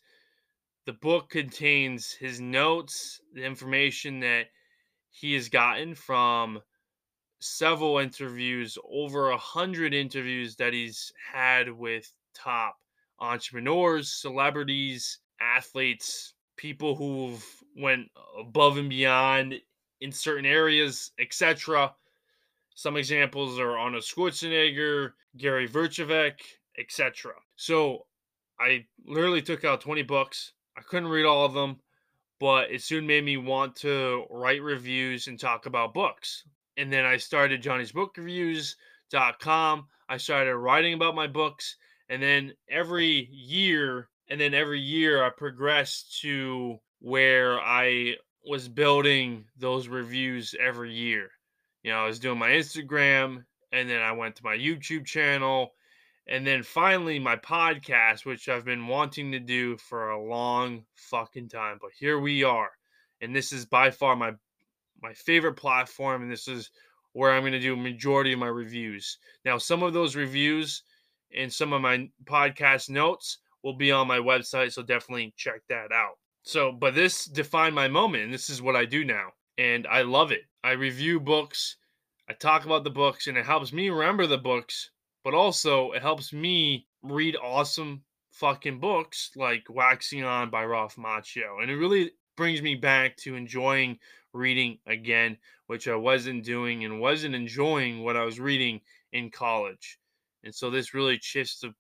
the 0.87 0.93
book 0.95 1.29
contains 1.29 2.13
his 2.13 2.41
notes, 2.41 3.21
the 3.35 3.45
information 3.45 4.21
that 4.21 4.47
he 5.11 5.35
has 5.35 5.49
gotten 5.49 5.95
from 5.95 6.61
several 7.41 7.99
interviews, 7.99 8.79
over 8.91 9.31
a 9.31 9.37
hundred 9.37 9.95
interviews 9.95 10.57
that 10.57 10.73
he's 10.73 11.13
had 11.33 11.71
with 11.71 12.11
top 12.35 12.77
entrepreneurs, 13.21 14.13
celebrities, 14.13 15.19
athletes, 15.41 16.35
people 16.57 16.95
who've 16.95 17.45
went 17.77 18.09
above 18.39 18.79
and 18.79 18.89
beyond 18.89 19.55
in 20.01 20.13
certain 20.13 20.47
areas, 20.47 21.13
etc. 21.19 21.95
Some 22.75 22.97
examples 22.97 23.59
are 23.59 23.77
Arnold 23.77 24.05
Schwarzenegger, 24.05 25.13
Gary 25.37 25.69
Vaynerchuk, 25.69 26.35
etc. 26.79 27.33
So 27.57 28.07
I 28.61 28.87
literally 29.05 29.43
took 29.43 29.65
out 29.65 29.81
20 29.81 30.03
books. 30.03 30.53
I 30.77 30.83
couldn't 30.83 31.09
read 31.09 31.27
all 31.27 31.45
of 31.45 31.55
them, 31.55 31.81
but 32.41 32.71
it 32.71 32.83
soon 32.83 33.07
made 33.07 33.25
me 33.25 33.37
want 33.37 33.77
to 33.77 34.25
write 34.31 34.63
reviews 34.63 35.27
and 35.27 35.39
talk 35.39 35.67
about 35.67 35.95
books. 35.95 36.45
And 36.77 36.93
then 36.93 37.05
I 37.05 37.17
started 37.17 37.63
Johnny's 37.63 37.93
Book 37.93 38.15
Reviews.com. 38.17 39.87
I 40.09 40.17
started 40.17 40.57
writing 40.57 40.95
about 40.95 41.15
my 41.15 41.27
books. 41.27 41.77
And 42.09 42.23
then 42.23 42.53
every 42.71 43.29
year, 43.31 44.09
and 44.29 44.41
then 44.41 44.55
every 44.55 44.81
year 44.81 45.25
I 45.25 45.31
progressed 45.31 46.21
to 46.23 46.79
where 47.01 47.61
I 47.61 48.17
was 48.45 48.69
building 48.69 49.45
those 49.57 49.89
reviews 49.89 50.55
every 50.59 50.93
year. 50.95 51.31
You 51.83 51.93
know, 51.93 51.99
I 51.99 52.07
was 52.07 52.19
doing 52.19 52.39
my 52.39 52.51
Instagram 52.51 53.45
and 53.73 53.89
then 53.89 54.01
I 54.01 54.13
went 54.13 54.37
to 54.37 54.45
my 54.45 54.57
YouTube 54.57 55.05
channel 55.05 55.73
and 56.29 56.47
then 56.47 56.63
finally 56.63 57.19
my 57.19 57.37
podcast 57.37 58.25
which 58.25 58.49
I've 58.49 58.65
been 58.65 58.87
wanting 58.87 59.33
to 59.33 59.41
do 59.41 59.77
for 59.77 60.11
a 60.11 60.23
long 60.23 60.85
fucking 60.95 61.49
time. 61.49 61.79
But 61.81 61.91
here 61.99 62.19
we 62.19 62.45
are. 62.45 62.71
And 63.21 63.35
this 63.35 63.53
is 63.53 63.65
by 63.67 63.91
far 63.91 64.15
my 64.17 64.33
my 65.03 65.15
favorite 65.15 65.55
platform 65.55 66.23
and 66.23 66.31
this 66.31 66.49
is 66.49 66.71
where 67.13 67.33
I'm 67.33 67.43
going 67.43 67.53
to 67.53 67.61
do 67.61 67.75
a 67.75 67.77
majority 67.77 68.33
of 68.33 68.39
my 68.39 68.49
reviews. 68.49 69.19
Now, 69.45 69.59
some 69.59 69.83
of 69.83 69.93
those 69.93 70.15
reviews 70.15 70.83
and 71.37 71.53
some 71.53 71.73
of 71.73 71.81
my 71.81 72.09
podcast 72.25 72.91
notes 72.91 73.39
will 73.63 73.77
be 73.77 73.91
on 73.91 74.07
my 74.07 74.19
website, 74.19 74.73
so 74.73 74.83
definitely 74.83 75.35
check 75.37 75.63
that 75.69 75.93
out. 75.93 76.19
So, 76.43 76.73
but 76.73 76.95
this 76.95 77.25
defined 77.25 77.75
my 77.75 77.89
moment, 77.89 78.25
and 78.25 78.33
this 78.33 78.49
is 78.49 78.63
what 78.63 78.77
I 78.77 78.85
do 78.85 79.05
now. 79.05 79.31
And 79.59 79.87
I 79.89 80.03
love 80.03 80.31
it. 80.31 80.43
I 80.63 80.73
review 80.73 81.19
books, 81.19 81.77
I 82.29 82.35
talk 82.35 82.65
about 82.65 82.85
the 82.85 82.91
books, 82.91 83.27
and 83.27 83.37
it 83.37 83.45
helps 83.45 83.73
me 83.73 83.91
remember 83.91 84.27
the 84.27 84.39
books, 84.39 84.91
but 85.29 85.37
also 85.37 85.91
it 85.91 86.01
helps 86.01 86.33
me 86.33 86.87
read 87.03 87.37
awesome 87.37 88.01
fucking 88.33 88.81
books 88.81 89.31
like 89.37 89.63
Waxing 89.69 90.25
On 90.25 90.49
by 90.49 90.65
Ralph 90.65 90.97
Macchio. 90.97 91.61
And 91.61 91.71
it 91.71 91.77
really 91.77 92.13
brings 92.35 92.63
me 92.63 92.75
back 92.77 93.15
to 93.19 93.37
enjoying 93.37 93.99
reading 94.33 94.79
again, 94.87 95.37
which 95.67 95.87
I 95.87 95.97
wasn't 95.97 96.47
doing 96.47 96.87
and 96.87 96.99
wasn't 96.99 97.35
enjoying 97.35 98.03
what 98.03 98.17
I 98.17 98.25
was 98.25 98.41
reading 98.41 98.81
in 99.13 99.31
college. 99.31 99.99
And 100.45 100.55
so 100.55 100.71
this 100.71 100.95
really 100.95 101.19
shifts 101.21 101.61
the, 101.61 101.75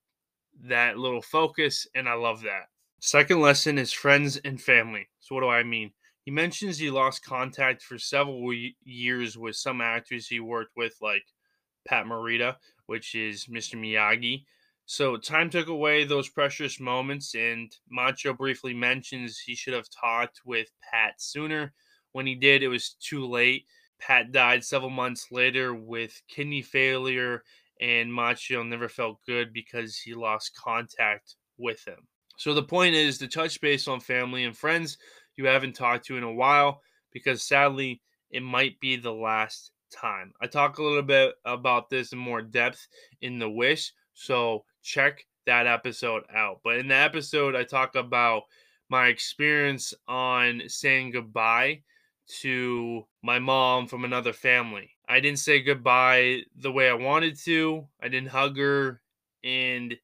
that 0.64 0.98
little 0.98 1.22
focus, 1.22 1.87
and 1.94 2.06
I 2.06 2.16
love 2.16 2.42
that. 2.42 2.66
Second 3.00 3.40
lesson 3.40 3.78
is 3.78 3.92
friends 3.92 4.37
and 4.44 4.61
family. 4.61 5.08
So, 5.20 5.34
what 5.34 5.40
do 5.40 5.48
I 5.48 5.62
mean? 5.62 5.90
He 6.26 6.30
mentions 6.30 6.76
he 6.76 6.90
lost 6.90 7.24
contact 7.24 7.80
for 7.82 7.98
several 7.98 8.52
years 8.84 9.38
with 9.38 9.56
some 9.56 9.80
actors 9.80 10.26
he 10.26 10.38
worked 10.38 10.72
with, 10.76 10.94
like 11.00 11.24
Pat 11.87 12.04
Morita, 12.04 12.56
which 12.88 13.14
is 13.14 13.46
Mr. 13.46 13.77
Miyagi. 13.77 14.44
So, 14.87 15.16
time 15.16 15.51
took 15.51 15.68
away 15.68 16.05
those 16.05 16.29
precious 16.29 16.81
moments, 16.81 17.35
and 17.35 17.70
Macchio 17.92 18.37
briefly 18.37 18.72
mentions 18.72 19.38
he 19.38 19.55
should 19.55 19.74
have 19.74 19.88
talked 19.90 20.40
with 20.46 20.70
Pat 20.90 21.20
sooner. 21.20 21.74
When 22.12 22.27
he 22.27 22.35
did, 22.35 22.62
it 22.62 22.68
was 22.68 22.96
too 23.01 23.27
late. 23.27 23.66
Pat 24.01 24.33
died 24.33 24.64
several 24.64 24.90
months 24.90 25.27
later 25.31 25.74
with 25.74 26.20
kidney 26.29 26.62
failure, 26.62 27.42
and 27.81 28.11
Macchio 28.11 28.66
never 28.66 28.88
felt 28.88 29.24
good 29.27 29.53
because 29.53 29.98
he 29.98 30.14
lost 30.14 30.57
contact 30.57 31.37
with 31.59 31.87
him. 31.87 32.07
So 32.38 32.55
the 32.55 32.62
point 32.62 32.94
is 32.94 33.18
to 33.18 33.29
touch 33.29 33.61
base 33.61 33.88
on 33.88 34.01
family 34.01 34.44
and 34.44 34.57
friends 34.57 34.96
you 35.37 35.46
haven't 35.46 35.74
talked 35.74 36.07
to 36.07 36.16
in 36.16 36.22
a 36.22 36.33
while 36.33 36.83
because 37.12 37.42
sadly 37.42 38.01
it 38.31 38.42
might 38.42 38.79
be 38.81 38.96
the 38.96 39.12
last 39.12 39.72
time. 39.90 40.33
I 40.40 40.46
talk 40.46 40.79
a 40.79 40.83
little 40.83 41.03
bit 41.03 41.35
about 41.44 41.90
this 41.90 42.12
in 42.12 42.18
more 42.18 42.42
depth 42.42 42.87
in 43.20 43.38
the 43.38 43.51
wish, 43.51 43.92
so 44.14 44.64
check 44.83 45.27
that 45.46 45.66
episode 45.66 46.24
out. 46.35 46.61
But 46.62 46.79
in 46.79 46.88
the 46.88 46.94
episode 46.94 47.57
I 47.57 47.64
talk 47.64 47.94
about 47.94 48.42
my 48.88 49.09
experience 49.09 49.94
on 50.07 50.62
saying 50.66 51.11
goodbye 51.12 51.83
to 52.40 53.07
my 53.22 53.38
mom 53.38 53.87
from 53.87 54.05
another 54.05 54.33
family. 54.33 54.90
I 55.09 55.20
didn't 55.20 55.38
say 55.38 55.62
goodbye 55.62 56.42
the 56.57 56.72
way 56.72 56.90
I 56.90 56.94
wanted 56.94 57.38
to. 57.40 57.87
I 58.01 58.09
didn't 58.09 58.29
hug 58.29 58.59
her 58.59 59.01
and 59.42 59.96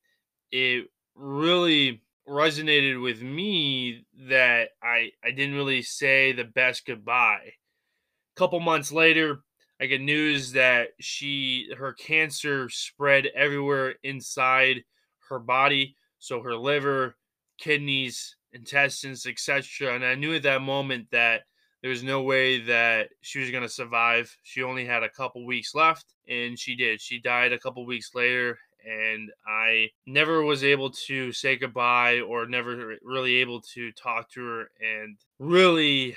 it 0.51 0.87
really 1.15 2.03
resonated 2.29 3.03
with 3.03 3.21
me 3.23 4.07
that 4.29 4.71
I 4.83 5.11
I 5.23 5.31
didn't 5.31 5.57
really 5.57 5.83
say 5.83 6.33
the 6.33 6.45
best 6.45 6.87
goodbye. 6.87 7.53
A 7.53 8.39
couple 8.39 8.61
months 8.61 8.91
later, 8.91 9.43
I 9.85 9.87
get 9.87 10.01
news 10.01 10.53
that 10.53 10.93
she 10.99 11.69
her 11.77 11.93
cancer 11.93 12.71
spread 12.71 13.27
everywhere 13.35 13.97
inside 14.03 14.83
her 15.29 15.39
body, 15.39 15.95
so 16.19 16.41
her 16.41 16.57
liver, 16.57 17.17
kidneys, 17.59 18.35
intestines, 18.55 19.27
etc. 19.27 19.95
And 19.95 20.03
I 20.03 20.15
knew 20.15 20.35
at 20.35 20.43
that 20.45 20.63
moment 20.63 21.09
that 21.11 21.43
there 21.83 21.91
was 21.91 22.03
no 22.03 22.23
way 22.23 22.63
that 22.63 23.11
she 23.21 23.41
was 23.41 23.51
going 23.51 23.63
to 23.63 23.69
survive. 23.69 24.35
She 24.43 24.63
only 24.63 24.87
had 24.87 25.03
a 25.03 25.11
couple 25.11 25.45
weeks 25.45 25.75
left, 25.75 26.15
and 26.27 26.59
she 26.59 26.77
did. 26.77 26.99
She 26.99 27.21
died 27.21 27.53
a 27.53 27.59
couple 27.59 27.85
weeks 27.85 28.15
later, 28.15 28.59
and 28.87 29.31
I 29.47 29.91
never 30.07 30.45
was 30.45 30.65
able 30.65 30.93
to 31.09 31.31
say 31.33 31.57
goodbye 31.57 32.21
or 32.21 32.47
never 32.47 32.97
really 33.03 33.35
able 33.35 33.61
to 33.75 33.93
talk 33.93 34.31
to 34.31 34.41
her 34.47 34.71
and 34.81 35.19
really 35.39 36.17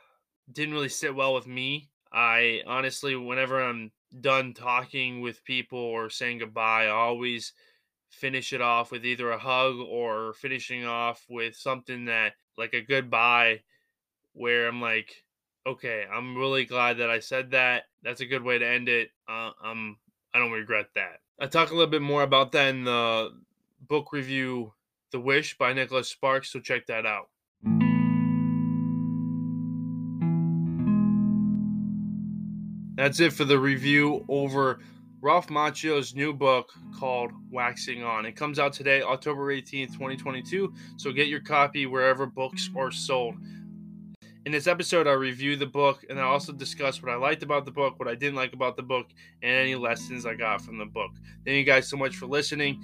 didn't 0.50 0.72
really 0.72 0.88
sit 0.88 1.14
well 1.14 1.34
with 1.34 1.46
me. 1.46 1.90
I 2.12 2.62
honestly, 2.66 3.16
whenever 3.16 3.62
I'm 3.62 3.90
done 4.20 4.52
talking 4.54 5.20
with 5.20 5.44
people 5.44 5.78
or 5.78 6.10
saying 6.10 6.38
goodbye, 6.38 6.84
I 6.84 6.90
always 6.90 7.52
finish 8.10 8.52
it 8.52 8.60
off 8.60 8.90
with 8.90 9.06
either 9.06 9.30
a 9.30 9.38
hug 9.38 9.76
or 9.78 10.34
finishing 10.34 10.84
off 10.84 11.24
with 11.28 11.56
something 11.56 12.04
that 12.04 12.34
like 12.58 12.74
a 12.74 12.82
goodbye 12.82 13.62
where 14.34 14.68
I'm 14.68 14.80
like, 14.80 15.24
okay, 15.66 16.04
I'm 16.12 16.36
really 16.36 16.64
glad 16.64 16.98
that 16.98 17.10
I 17.10 17.20
said 17.20 17.52
that. 17.52 17.84
That's 18.02 18.20
a 18.20 18.26
good 18.26 18.42
way 18.42 18.58
to 18.58 18.66
end 18.66 18.88
it. 18.88 19.10
Uh, 19.28 19.50
I'm 19.62 19.96
I 20.34 20.38
don't 20.38 20.52
regret 20.52 20.86
that. 20.94 21.20
I 21.40 21.46
talk 21.46 21.70
a 21.70 21.74
little 21.74 21.90
bit 21.90 22.02
more 22.02 22.22
about 22.22 22.52
that 22.52 22.68
in 22.68 22.84
the 22.84 23.30
book 23.88 24.12
review, 24.12 24.72
The 25.10 25.20
Wish 25.20 25.58
by 25.58 25.72
Nicholas 25.72 26.08
Sparks, 26.08 26.52
so 26.52 26.60
check 26.60 26.86
that 26.86 27.06
out. 27.06 27.28
That's 33.02 33.18
it 33.18 33.32
for 33.32 33.44
the 33.44 33.58
review 33.58 34.24
over 34.28 34.78
Ralph 35.20 35.48
Macchio's 35.48 36.14
new 36.14 36.32
book 36.32 36.70
called 36.96 37.32
Waxing 37.50 38.04
On. 38.04 38.24
It 38.24 38.36
comes 38.36 38.60
out 38.60 38.72
today, 38.72 39.02
October 39.02 39.52
18th, 39.52 39.88
2022. 39.88 40.72
So 40.98 41.10
get 41.10 41.26
your 41.26 41.40
copy 41.40 41.86
wherever 41.86 42.26
books 42.26 42.70
are 42.76 42.92
sold. 42.92 43.34
In 44.46 44.52
this 44.52 44.68
episode, 44.68 45.08
I 45.08 45.14
review 45.14 45.56
the 45.56 45.66
book 45.66 46.04
and 46.08 46.20
I 46.20 46.22
also 46.22 46.52
discuss 46.52 47.02
what 47.02 47.10
I 47.10 47.16
liked 47.16 47.42
about 47.42 47.64
the 47.64 47.72
book, 47.72 47.98
what 47.98 48.06
I 48.06 48.14
didn't 48.14 48.36
like 48.36 48.52
about 48.52 48.76
the 48.76 48.84
book, 48.84 49.08
and 49.42 49.50
any 49.50 49.74
lessons 49.74 50.24
I 50.24 50.36
got 50.36 50.62
from 50.62 50.78
the 50.78 50.86
book. 50.86 51.10
Thank 51.44 51.56
you 51.56 51.64
guys 51.64 51.88
so 51.88 51.96
much 51.96 52.14
for 52.14 52.26
listening. 52.26 52.80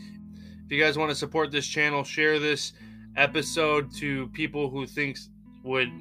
If 0.66 0.72
you 0.72 0.82
guys 0.82 0.98
want 0.98 1.12
to 1.12 1.14
support 1.14 1.52
this 1.52 1.68
channel, 1.68 2.02
share 2.02 2.40
this 2.40 2.72
episode 3.14 3.94
to 3.98 4.26
people 4.30 4.68
who 4.68 4.84
thinks 4.84 5.30
would 5.62 5.92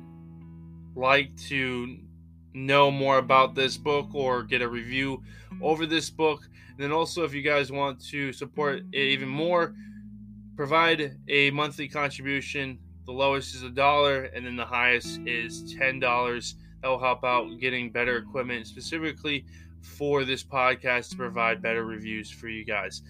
like 0.96 1.38
to 1.50 2.00
know 2.66 2.92
more 2.92 3.18
about 3.18 3.56
this 3.56 3.78
book 3.78 4.14
or 4.14 4.44
get 4.44 4.62
a 4.62 4.68
review 4.68 5.24
over 5.62 5.86
this 5.86 6.10
book. 6.10 6.48
And 6.72 6.80
then 6.80 6.92
also, 6.92 7.24
if 7.24 7.34
you 7.34 7.42
guys 7.42 7.72
want 7.72 8.00
to 8.08 8.34
support 8.34 8.84
it 8.92 8.98
even 8.98 9.30
more, 9.30 9.76
provide 10.56 11.18
a 11.28 11.52
monthly 11.52 11.88
contribution 11.88 12.80
the 13.08 13.14
lowest 13.14 13.56
is 13.56 13.64
a 13.64 13.70
dollar, 13.70 14.24
and 14.24 14.46
then 14.46 14.58
the 14.58 14.66
highest 14.66 15.22
is 15.26 15.74
ten 15.74 15.98
dollars. 15.98 16.56
That 16.82 16.90
will 16.90 17.00
help 17.00 17.24
out 17.24 17.48
getting 17.60 17.90
better 17.90 18.18
equipment 18.18 18.68
specifically 18.68 19.46
for 19.82 20.26
this 20.26 20.44
podcast 20.44 21.12
to 21.12 21.16
provide 21.16 21.62
better 21.62 21.86
reviews 21.86 22.30
for 22.30 22.50
you 22.50 22.66
guys. 22.66 23.02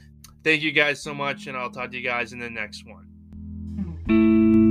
Thank 0.43 0.61
you 0.61 0.71
guys 0.71 1.01
so 1.01 1.15
much, 1.15 1.47
and 1.47 1.57
I'll 1.57 1.71
talk 1.71 1.89
to 1.91 1.97
you 1.97 2.03
guys 2.03 2.31
in 2.31 2.39
the 2.39 2.49
next 2.49 2.85
one. 2.85 3.07
Hmm. 4.05 4.66